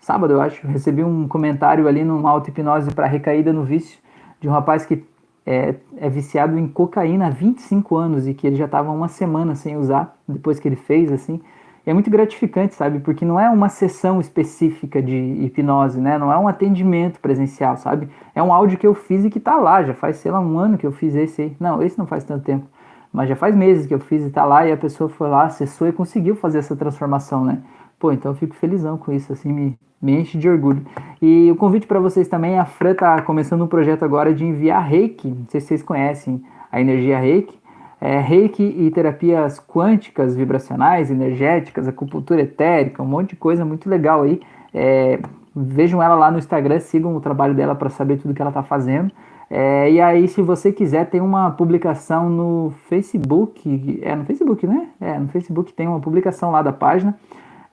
sábado 0.00 0.32
eu 0.32 0.40
acho, 0.40 0.66
recebi 0.66 1.04
um 1.04 1.28
comentário 1.28 1.86
ali 1.86 2.04
numa 2.04 2.30
auto-hipnose 2.30 2.92
para 2.92 3.06
recaída 3.06 3.52
no 3.52 3.64
vício, 3.64 3.98
de 4.40 4.48
um 4.48 4.52
rapaz 4.52 4.84
que 4.84 5.04
é, 5.46 5.74
é 5.96 6.08
viciado 6.08 6.58
em 6.58 6.68
cocaína 6.68 7.26
há 7.26 7.30
25 7.30 7.96
anos 7.96 8.28
e 8.28 8.34
que 8.34 8.46
ele 8.46 8.56
já 8.56 8.66
estava 8.66 8.90
uma 8.90 9.08
semana 9.08 9.54
sem 9.54 9.76
usar 9.76 10.16
depois 10.28 10.58
que 10.58 10.68
ele 10.68 10.76
fez, 10.76 11.10
assim. 11.12 11.40
E 11.84 11.90
é 11.90 11.94
muito 11.94 12.08
gratificante, 12.10 12.74
sabe? 12.74 13.00
Porque 13.00 13.24
não 13.24 13.40
é 13.40 13.50
uma 13.50 13.68
sessão 13.68 14.20
específica 14.20 15.02
de 15.02 15.16
hipnose, 15.16 16.00
né? 16.00 16.16
Não 16.16 16.32
é 16.32 16.38
um 16.38 16.46
atendimento 16.46 17.18
presencial, 17.18 17.76
sabe? 17.76 18.08
É 18.34 18.42
um 18.42 18.52
áudio 18.52 18.78
que 18.78 18.86
eu 18.86 18.94
fiz 18.94 19.24
e 19.24 19.30
que 19.30 19.40
tá 19.40 19.56
lá. 19.56 19.82
Já 19.82 19.92
faz, 19.92 20.16
sei 20.18 20.30
lá, 20.30 20.38
um 20.38 20.58
ano 20.58 20.78
que 20.78 20.86
eu 20.86 20.92
fiz 20.92 21.14
esse 21.16 21.42
aí. 21.42 21.56
Não, 21.58 21.82
esse 21.82 21.98
não 21.98 22.06
faz 22.06 22.22
tanto 22.22 22.44
tempo. 22.44 22.66
Mas 23.12 23.28
já 23.28 23.36
faz 23.36 23.54
meses 23.54 23.86
que 23.86 23.94
eu 23.94 24.00
fiz 24.00 24.24
e 24.24 24.30
tá 24.30 24.44
lá. 24.44 24.66
E 24.66 24.72
a 24.72 24.76
pessoa 24.76 25.08
foi 25.08 25.28
lá, 25.28 25.44
acessou 25.44 25.86
e 25.86 25.92
conseguiu 25.92 26.34
fazer 26.34 26.58
essa 26.58 26.74
transformação, 26.74 27.44
né? 27.44 27.58
Pô, 27.98 28.10
então 28.10 28.32
eu 28.32 28.36
fico 28.36 28.54
felizão 28.54 28.96
com 28.96 29.12
isso, 29.12 29.32
assim, 29.32 29.52
me, 29.52 29.78
me 30.00 30.18
enche 30.20 30.38
de 30.38 30.48
orgulho. 30.48 30.84
E 31.20 31.50
o 31.50 31.56
convite 31.56 31.86
para 31.86 32.00
vocês 32.00 32.26
também, 32.26 32.58
a 32.58 32.64
Fran 32.64 32.94
tá 32.94 33.22
começando 33.22 33.62
um 33.62 33.68
projeto 33.68 34.04
agora 34.04 34.34
de 34.34 34.44
enviar 34.44 34.82
reiki. 34.82 35.28
Não 35.28 35.46
sei 35.48 35.60
se 35.60 35.68
vocês 35.68 35.82
conhecem 35.82 36.42
a 36.70 36.80
energia 36.80 37.18
reiki 37.18 37.62
é, 38.02 38.18
reiki 38.18 38.64
e 38.64 38.90
terapias 38.90 39.60
quânticas, 39.60 40.34
vibracionais, 40.34 41.08
energéticas, 41.08 41.86
acupuntura 41.86 42.42
etérica, 42.42 43.00
um 43.00 43.06
monte 43.06 43.30
de 43.30 43.36
coisa 43.36 43.64
muito 43.64 43.88
legal 43.88 44.22
aí. 44.22 44.40
É, 44.74 45.20
vejam 45.54 46.02
ela 46.02 46.16
lá 46.16 46.28
no 46.28 46.36
Instagram, 46.36 46.80
sigam 46.80 47.14
o 47.14 47.20
trabalho 47.20 47.54
dela 47.54 47.76
para 47.76 47.88
saber 47.88 48.16
tudo 48.16 48.34
que 48.34 48.42
ela 48.42 48.50
está 48.50 48.64
fazendo. 48.64 49.12
É, 49.54 49.90
e 49.90 50.00
aí, 50.00 50.28
se 50.28 50.40
você 50.40 50.72
quiser, 50.72 51.10
tem 51.10 51.20
uma 51.20 51.50
publicação 51.50 52.30
no 52.30 52.72
Facebook, 52.88 54.00
é 54.00 54.16
no 54.16 54.24
Facebook, 54.24 54.66
né? 54.66 54.88
É, 54.98 55.18
no 55.18 55.28
Facebook 55.28 55.74
tem 55.74 55.86
uma 55.86 56.00
publicação 56.00 56.50
lá 56.50 56.62
da 56.62 56.72
página, 56.72 57.14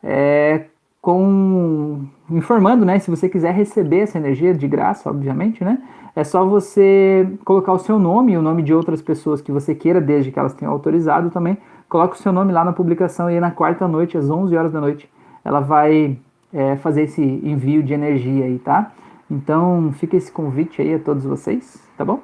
é, 0.04 0.66
com 1.02 2.02
informando, 2.30 2.84
né? 2.84 3.00
Se 3.00 3.10
você 3.10 3.30
quiser 3.30 3.54
receber 3.54 4.00
essa 4.00 4.18
energia 4.18 4.54
de 4.54 4.68
graça, 4.68 5.10
obviamente, 5.10 5.64
né? 5.64 5.82
É 6.14 6.22
só 6.26 6.46
você 6.46 7.26
colocar 7.46 7.72
o 7.72 7.80
seu 7.80 7.98
nome 7.98 8.34
e 8.34 8.38
o 8.38 8.42
nome 8.42 8.62
de 8.62 8.74
outras 8.74 9.02
pessoas 9.02 9.40
que 9.40 9.50
você 9.50 9.74
queira, 9.74 10.02
desde 10.02 10.34
que 10.34 10.38
elas 10.38 10.54
tenham 10.54 10.74
autorizado 10.74 11.30
também. 11.30 11.58
Coloca 11.88 12.14
o 12.14 12.18
seu 12.18 12.34
nome 12.34 12.52
lá 12.52 12.66
na 12.66 12.74
publicação 12.74 13.32
e 13.32 13.40
na 13.40 13.52
quarta 13.52 13.88
noite, 13.88 14.18
às 14.18 14.30
11 14.30 14.54
horas 14.54 14.74
da 14.74 14.82
noite, 14.82 15.10
ela 15.46 15.62
vai 15.62 16.18
é, 16.54 16.76
fazer 16.76 17.04
esse 17.04 17.22
envio 17.24 17.82
de 17.82 17.94
energia 17.94 18.44
aí, 18.44 18.60
tá? 18.60 18.92
Então 19.30 19.92
fica 19.94 20.18
esse 20.18 20.32
convite 20.32 20.82
aí 20.82 20.94
a 20.96 21.00
todos 21.00 21.24
vocês, 21.24 21.82
tá 21.98 22.04
bom? 22.04 22.22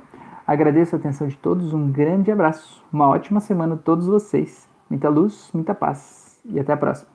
Agradeço 0.47 0.95
a 0.95 0.99
atenção 0.99 1.27
de 1.27 1.37
todos, 1.37 1.73
um 1.73 1.91
grande 1.91 2.31
abraço, 2.31 2.83
uma 2.91 3.07
ótima 3.07 3.39
semana 3.39 3.75
a 3.75 3.77
todos 3.77 4.07
vocês. 4.07 4.67
Muita 4.89 5.09
luz, 5.09 5.49
muita 5.53 5.73
paz 5.73 6.39
e 6.45 6.59
até 6.59 6.73
a 6.73 6.77
próxima. 6.77 7.14